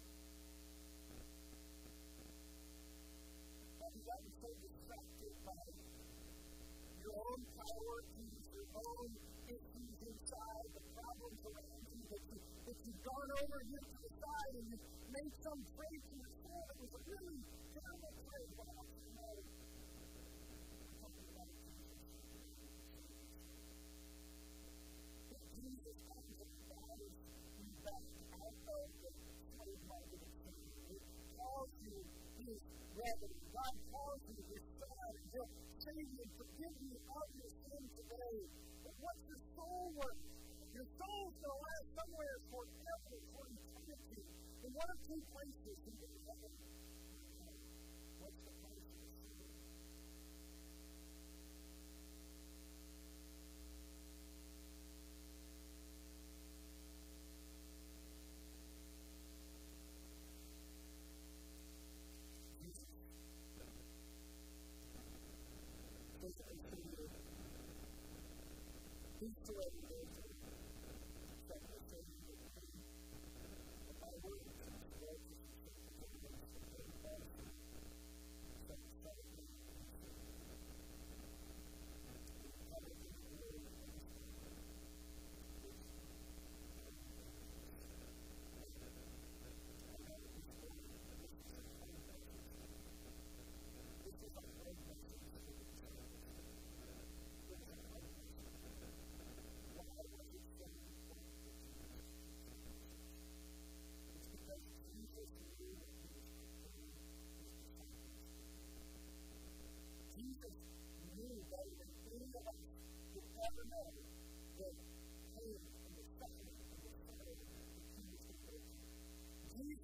Have 3.83 3.91
you 3.91 4.05
gotten 4.07 4.31
so 4.39 4.49
distracted 4.63 5.35
by 5.51 5.67
your 7.03 7.15
own 7.19 7.41
priorities, 7.43 8.43
your 8.55 8.69
own 8.87 9.09
issues 9.51 9.99
inside, 9.99 10.69
the 10.79 10.85
problems 10.95 11.43
around 11.43 11.83
you 11.91 12.03
that, 12.07 12.23
you, 12.31 12.39
that 12.71 12.79
you've 12.87 13.03
gone 13.03 13.31
over 13.35 13.59
here 13.67 13.83
to 13.83 13.99
the 13.99 14.13
side 14.15 14.53
and 14.63 14.67
you've 14.71 14.87
made 15.11 15.35
some 15.43 15.59
trade 15.75 16.03
to 16.07 16.15
yourself. 16.23 16.65
It 16.71 16.79
was 16.87 16.93
a 16.95 17.03
really 17.03 17.39
terrible 17.75 18.15
trade. 18.31 18.82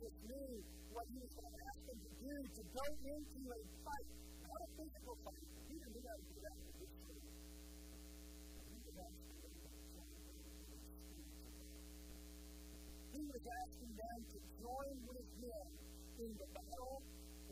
Jesus 0.08 0.24
knew 0.24 0.64
what 0.88 1.04
he 1.12 1.20
was 1.20 1.28
going 1.36 1.52
to 1.52 1.60
ask 1.68 1.80
them 1.84 2.00
to 2.00 2.12
do 2.16 2.32
to 2.32 2.62
go 2.64 2.84
into 3.12 3.40
a 3.44 3.60
fight, 3.84 4.08
not 4.40 4.56
a 4.56 4.68
physical 4.72 5.16
fight. 5.20 5.44
He 5.68 5.76
didn't 5.76 5.92
do 5.92 6.00
that 6.00 6.56
for 6.64 6.72
his 6.80 6.92
children. 7.04 7.34
He 8.72 8.78
was 8.88 8.96
asking 9.04 9.36
them 9.44 9.52
to 9.52 9.68
He 13.12 13.22
was 13.28 13.44
asking 13.52 13.92
them 14.00 14.18
to 14.32 14.38
join 14.64 14.96
with 15.12 15.28
him 15.44 15.68
in 16.24 16.30
the 16.40 16.48
battle 16.56 16.96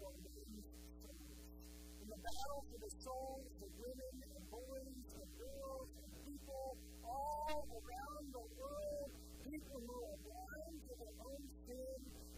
for 0.01 0.11
men's 0.17 0.65
souls. 1.05 1.61
In 2.01 2.09
the 2.09 2.21
battle 2.25 2.61
for 2.73 2.79
the 2.81 2.93
souls 3.05 3.53
of 3.53 3.71
women 3.85 4.15
and 4.33 4.45
boys 4.49 5.09
and 5.13 5.29
girls 5.37 5.89
and 5.93 6.09
people 6.25 6.73
all 7.05 7.69
around 7.69 8.25
the 8.33 8.45
world, 8.57 9.11
people 9.45 9.77
who 9.77 10.06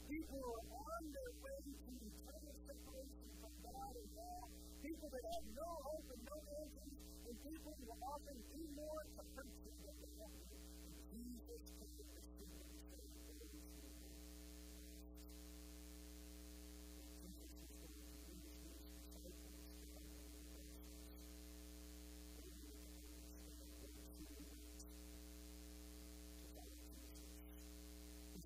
people 0.09 0.41
who 0.41 0.49
are 0.49 0.65
on 0.73 1.05
their 1.13 1.33
way 1.45 1.61
to 1.69 1.93
eternal 2.01 2.57
separation 2.65 3.29
from 3.45 3.53
God 3.61 3.93
and 3.93 4.09
hell, 4.17 4.49
people 4.81 5.09
that 5.13 5.21
have 5.37 5.45
no 5.53 5.69
hope 5.85 6.09
and 6.09 6.23
no 6.25 6.37
answers, 6.65 6.97
and 7.29 7.37
people 7.45 7.77
will 7.85 8.01
often 8.09 8.37
do 8.57 8.63
more 8.73 9.05
to 9.05 9.23
hurt 9.37 9.53
you 9.69 9.73
than 9.85 9.97
to 10.01 10.09
help 10.17 10.33
you. 10.49 10.57
Jesus 11.13 11.61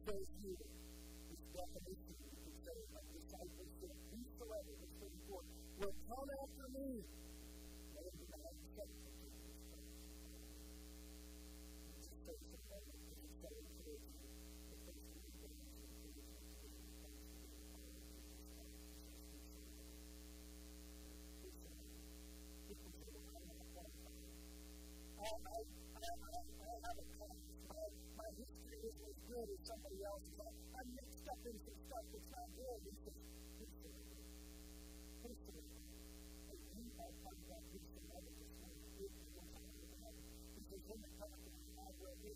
faith 0.02 0.26
of 0.42 0.81
will 5.82 5.94
come 6.06 6.28
after 6.30 6.68
me, 6.78 7.02
good 29.32 29.48
as 29.48 29.66
somebody 29.66 29.98
else's. 30.04 30.38
I, 30.38 30.48
I'm 30.78 30.88
mixed 30.92 31.26
up 31.26 31.40
in 31.46 31.56
some 31.64 31.78
stuff 31.88 32.04
that's 32.12 32.30
not 32.30 32.48
good. 32.52 32.80
He 32.84 32.92
says. 33.02 33.41
Whosoever. 35.22 35.62
And 36.50 36.58
to 36.62 36.78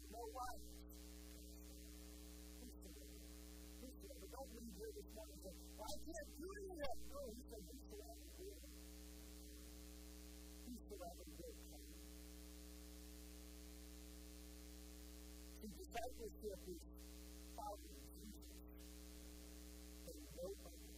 the 0.06 0.22
life. 0.36 0.64
Whosoever. 2.60 3.10
Whosoever. 3.82 4.26
Don't 4.26 4.50
leave 4.54 4.74
here 4.76 4.92
this 4.96 5.08
morning 5.14 5.40
and 5.46 5.56
can't 6.06 6.30
do 6.38 6.50
that. 6.76 6.96
No, 7.10 7.20
he 7.26 7.42
said, 7.46 7.62
whosoever 7.66 8.26
will. 8.36 8.62
Whosoever 10.66 11.24
will 11.26 11.56
come. 11.66 11.90
See, 15.56 15.72
discipleship 15.74 16.60
is 16.70 16.82
following 17.56 18.02
Jesus 18.14 18.62
and 20.06 20.18
no 20.36 20.46
other 20.66 20.90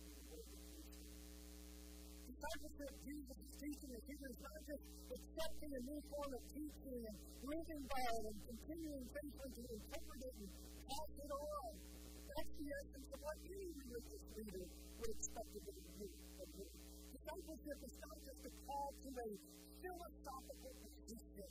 in 0.00 0.12
the 0.16 0.24
way 0.28 0.42
that 0.50 0.60
he 0.70 0.80
should. 0.90 1.16
Discipleship, 2.40 2.92
Jesus 3.04 3.36
is 3.36 3.52
teaching 3.60 3.90
us 3.92 4.04
here 4.08 4.28
is 4.32 4.40
not 4.40 4.60
just 4.64 4.84
accepting 5.12 5.72
a 5.76 5.82
new 5.84 6.00
form 6.08 6.32
of 6.32 6.42
teaching 6.48 7.00
and 7.04 7.16
living 7.44 7.82
by 7.84 8.00
it 8.00 8.24
and 8.32 8.38
continuing 8.48 9.04
faithfully 9.12 9.52
to 9.60 9.64
interpret 9.76 10.20
it 10.24 10.34
and 10.40 10.48
pass 10.88 11.10
it 11.20 11.32
on. 11.36 11.70
That's 12.32 12.52
the 12.56 12.68
essence 12.80 13.08
of 13.12 13.20
what 13.20 13.36
any 13.44 13.68
religious 13.76 14.24
leader 14.40 14.64
would 14.72 15.10
expect 15.20 15.52
of 15.52 15.64
you. 16.00 16.08
Discipleship 17.12 17.78
is 17.84 17.94
not 18.08 18.16
just 18.24 18.40
a 18.40 18.52
call 18.64 18.88
to 18.88 19.10
a 19.20 19.28
philosophical 19.84 20.72
position 20.80 21.50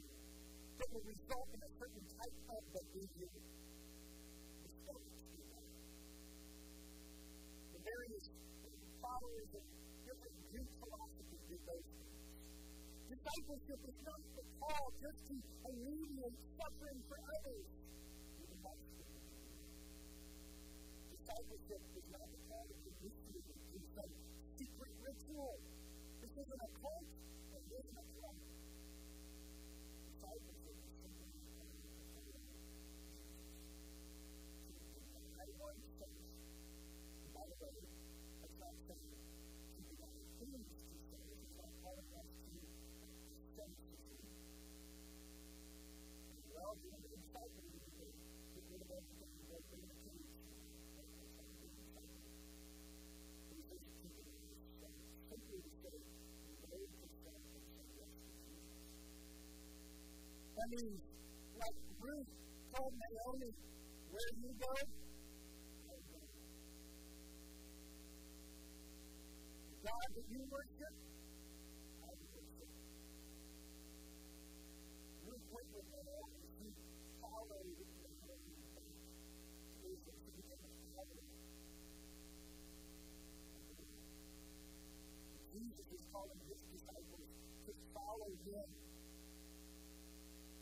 that 0.74 0.88
will 0.90 1.06
result 1.06 1.50
in 1.54 1.62
a 1.70 1.72
certain 1.78 2.06
type 2.18 2.38
of 2.50 2.62
behavior. 2.66 3.34
It's 4.66 4.82
not 4.90 5.02
that. 5.06 5.66
The 7.78 7.78
various 7.78 8.26
followers 9.06 9.52
of 9.54 9.64
Greek 10.50 10.70
philosophies 10.82 11.46
did. 11.46 11.84
Discipleship 13.10 13.82
is 13.86 14.00
not 14.02 14.22
the 14.34 14.46
call 14.58 14.86
just 14.98 15.20
to 15.30 15.36
alleviate 15.70 16.40
suffering 16.58 17.00
for 17.06 17.18
others. 17.22 17.70
Discipleship 21.14 21.82
is 21.98 22.08
not 22.10 22.28
the 22.34 22.42
call 22.50 22.66
to 22.66 22.78
initiate 22.90 23.46
in 23.78 23.84
some 23.94 24.12
secret 24.58 24.94
ritual. 25.06 25.54
This 26.22 26.34
isn't 26.34 26.62
a 26.66 26.72
cult, 26.82 27.06
and 27.54 27.62
it 27.70 27.86
isn't 27.86 27.98
a 27.98 28.10
follow 35.60 35.74
Jesus. 35.74 36.10
To 37.40 37.46
deny 37.46 37.56
oneself. 37.56 37.72
By 37.72 37.72
the 37.72 37.72
way, 37.72 37.88
that's 38.42 38.60
not 38.60 38.76
saying 38.84 39.16
to 39.76 39.82
deny 39.88 40.16
things 40.40 40.68
to 40.68 40.98
say. 41.08 41.24
It's 41.40 41.56
not 41.56 41.72
calling 41.80 42.10
us 42.20 42.28
to 42.36 42.60
asceticism. 43.56 44.28
Well, 46.52 46.76
you're 46.84 46.92
going 46.92 47.04
to 47.04 47.10
be 47.10 47.16
discipled 47.16 47.64
if 47.64 47.80
you 47.80 47.92
get 47.96 48.64
rid 48.70 48.82
of 48.82 48.92
everything 48.92 49.32
and 49.32 49.48
go 49.48 49.58
bring 49.70 49.88
the 49.88 49.96
cage. 50.04 50.28
I 60.60 60.66
mean, 60.70 61.02
like 61.60 61.78
Ruth 62.00 62.28
told 62.76 62.94
Naomi, 63.00 63.52
where 64.12 64.32
you 64.38 64.52
go, 64.60 64.72
God 69.90 70.10
that 70.14 70.28
you 70.30 70.42
worship, 70.54 70.94
I 71.98 72.12
worship. 72.14 72.70
Ruth 75.26 75.46
went 75.50 75.70
with 75.74 75.88
Naomi. 75.90 76.46
She 76.62 76.68
followed 77.18 77.74
Naomi. 77.74 78.54
Jesus, 79.82 80.16
she 80.22 80.30
became 80.38 80.62
a. 80.62 81.06
Jesus 85.58 85.88
is 85.90 86.04
calling 86.14 86.42
his 86.46 86.62
disciples 86.70 87.30
to 87.66 87.72
follow 87.90 88.30
him, 88.46 88.70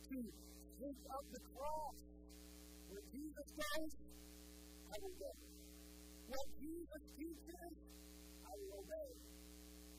to 0.07 0.17
take 0.23 1.03
up 1.11 1.25
the 1.35 1.41
cross. 1.51 1.99
Where 2.87 3.03
Jesus 3.11 3.47
goes, 3.59 3.91
I 4.87 4.95
will 5.03 5.15
go. 5.19 5.31
What 6.31 6.47
Jesus 6.63 7.03
teaches, 7.11 7.75
I 8.47 8.53
will 8.55 8.79
obey. 8.79 9.11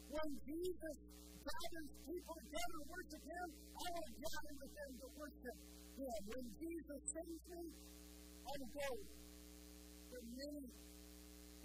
When 0.09 0.28
Jesus 0.49 0.96
gathers 1.44 1.90
people 2.09 2.36
together 2.49 2.76
to 2.80 2.84
worship 2.88 3.24
him, 3.28 3.46
I 3.76 3.88
will 3.92 4.12
gather 4.24 4.55
with 4.57 4.72
them 4.72 4.92
to 4.99 5.07
worship 5.20 5.57
him. 6.01 6.18
When 6.28 6.44
Jesus 6.57 7.01
sends 7.12 7.42
me, 7.53 7.62
I 8.49 8.53
will 8.57 8.72
go. 8.72 8.90
There 10.09 10.24
many 10.24 10.64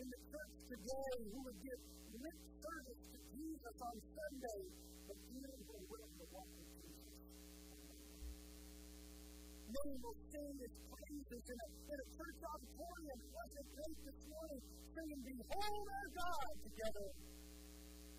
in 0.03 0.07
the 0.11 0.21
church 0.27 0.53
today 0.67 1.11
who 1.31 1.39
would 1.47 1.59
give 1.63 1.79
lip 2.19 2.39
service 2.59 3.01
to 3.13 3.17
Jesus 3.31 3.75
on 3.87 3.95
Sunday, 4.03 4.61
but 5.07 5.17
few 5.23 5.47
are 5.47 5.85
willing 5.87 6.13
to 6.19 6.25
walk 6.33 6.49
with 6.59 6.69
Jesus. 6.83 6.92
Many 9.73 9.97
will 10.05 10.13
sing 10.29 10.53
his 10.61 10.73
praises 10.85 11.43
in 11.49 11.57
a, 11.57 11.67
in 11.89 11.97
a 11.97 12.07
church 12.13 12.39
auditorium. 12.45 13.17
It 13.25 13.31
wasn't 13.33 13.67
this 14.05 14.21
morning 14.29 14.61
singing 14.93 15.21
Behold 15.25 15.87
our 15.89 16.09
God 16.13 16.53
together. 16.61 17.09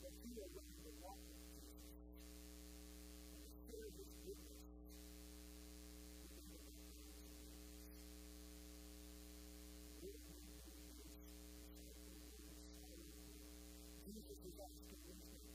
But 0.02 0.12
few 0.18 0.34
are 0.34 0.50
willing 0.50 0.82
to 0.82 0.90
walk 0.98 1.20
with 1.30 1.46
Jesus 1.54 1.94
and 3.30 3.38
to 3.38 3.54
share 3.70 3.86
his 3.86 4.10
goodness 4.26 4.66
with 6.26 6.34
the 6.34 6.58
other 6.58 6.74
Jesus 14.10 14.38
is 14.42 14.58
asking 14.58 15.02
wisdom. 15.06 15.54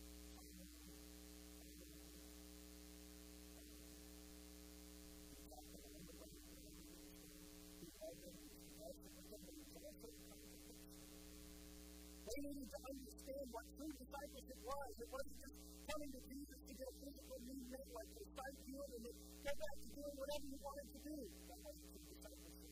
They 12.30 12.46
needed 12.46 12.70
to 12.70 12.80
understand 12.94 13.46
what 13.50 13.66
true 13.74 13.90
discipleship 13.90 14.60
was. 14.62 14.92
It 15.02 15.10
wasn't 15.10 15.38
just 15.42 15.58
coming 15.90 16.12
to 16.14 16.22
Jesus 16.30 16.60
to 16.62 16.74
get 16.78 16.86
a 16.86 16.96
physical 17.02 17.38
need 17.42 17.66
met, 17.74 17.88
like 17.90 18.10
your 18.14 18.28
sight 18.38 18.58
healed, 18.70 18.92
and 18.94 19.02
then 19.10 19.18
go 19.18 19.54
back 19.58 19.76
to 19.82 19.90
doing 19.98 20.14
whatever 20.14 20.46
you 20.46 20.60
wanted 20.62 20.88
to 20.94 21.00
do. 21.10 21.18
That 21.50 21.60
wasn't 21.66 21.90
true 21.90 22.06
discipleship. 22.06 22.72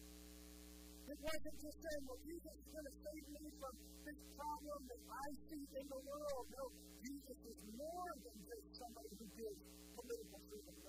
It 1.09 1.19
wasn't 1.25 1.57
just 1.57 1.77
saying, 1.81 2.03
well, 2.05 2.21
Jesus 2.21 2.53
is 2.53 2.67
going 2.69 2.85
to 2.85 2.95
save 3.01 3.25
me 3.33 3.43
from 3.57 3.73
this 4.05 4.19
problem 4.37 4.79
that 4.93 5.01
I 5.09 5.27
see 5.49 5.63
in 5.73 5.85
the 5.89 6.01
world. 6.05 6.45
No, 6.53 6.63
Jesus 7.01 7.37
is 7.49 7.59
more 7.73 8.11
than 8.29 8.37
just 8.45 8.65
somebody 8.77 9.11
who 9.17 9.25
gives 9.41 9.61
political 9.97 10.39
freedom. 10.53 10.86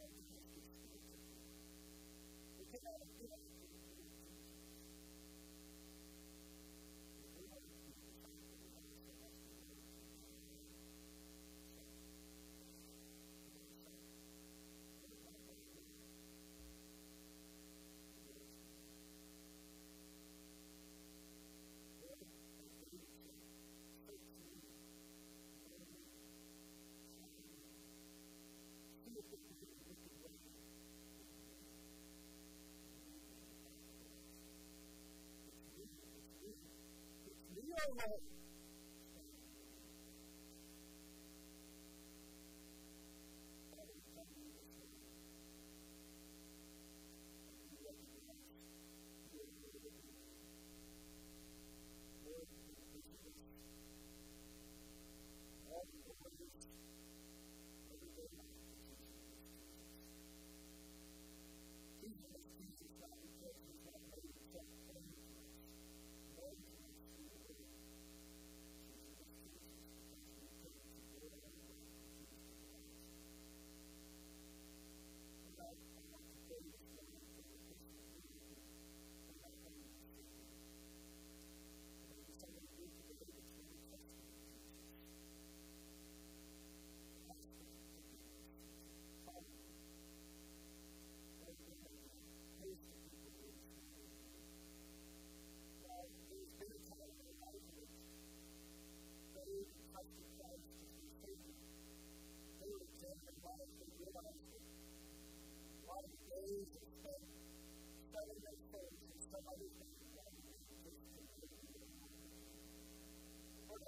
Lord. 37.89 38.38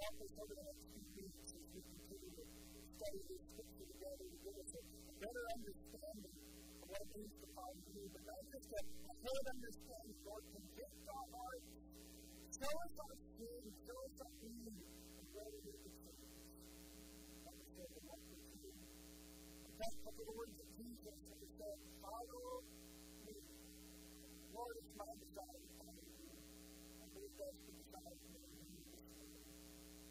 Help 0.01 0.17
us 0.17 0.33
over 0.33 0.53
the 0.57 0.65
next 0.65 0.81
few 1.13 1.29
weeks 1.29 1.53
as 1.53 1.61
we 1.77 1.81
continue 1.85 2.33
to 2.33 2.45
study 2.97 3.21
this 3.21 3.41
scripture 3.53 3.85
together 3.85 4.25
to 4.33 4.37
give 4.41 4.57
us 4.57 4.71
a 4.73 4.81
better 5.21 5.43
understanding 5.53 6.33
of 6.81 6.85
what 6.89 7.01
it 7.05 7.09
means 7.21 7.35
to 7.37 7.47
follow 7.53 7.77
you, 7.93 8.09
but 8.09 8.23
not 8.25 8.41
just 8.49 8.65
a, 8.65 8.81
a 8.81 9.13
understanding, 9.21 10.17
Lord, 10.25 10.41
convict 10.57 11.05
our 11.05 11.27
hearts. 11.37 11.69
Show 12.49 12.73
us 12.81 12.93
our 12.97 13.15
sin, 13.37 13.61
show 13.85 13.99
us 14.01 14.17
our 14.25 14.33
need, 14.41 14.73
and 14.81 15.25
where 15.37 15.49
we 15.53 15.59
need 15.69 15.81
to 15.85 15.91
change. 16.01 16.33
Understand 17.45 17.91
the 17.93 18.01
one 18.09 18.21
for 18.25 18.37
you. 18.57 18.73
That's 19.77 19.97
what 20.01 20.15
the 20.17 20.27
words 20.33 20.57
of 20.57 20.67
Jesus 20.81 21.17
that 21.29 21.45
said, 21.61 21.77
follow 22.01 22.49
me. 23.21 23.37
Lord, 24.49 24.75
it's 24.81 24.93
my 24.97 25.11
desire 25.13 25.61
to 25.61 25.69
follow 25.77 26.05
you. 26.09 26.33
I 26.33 27.05
believe 27.05 27.35
that's 27.37 27.70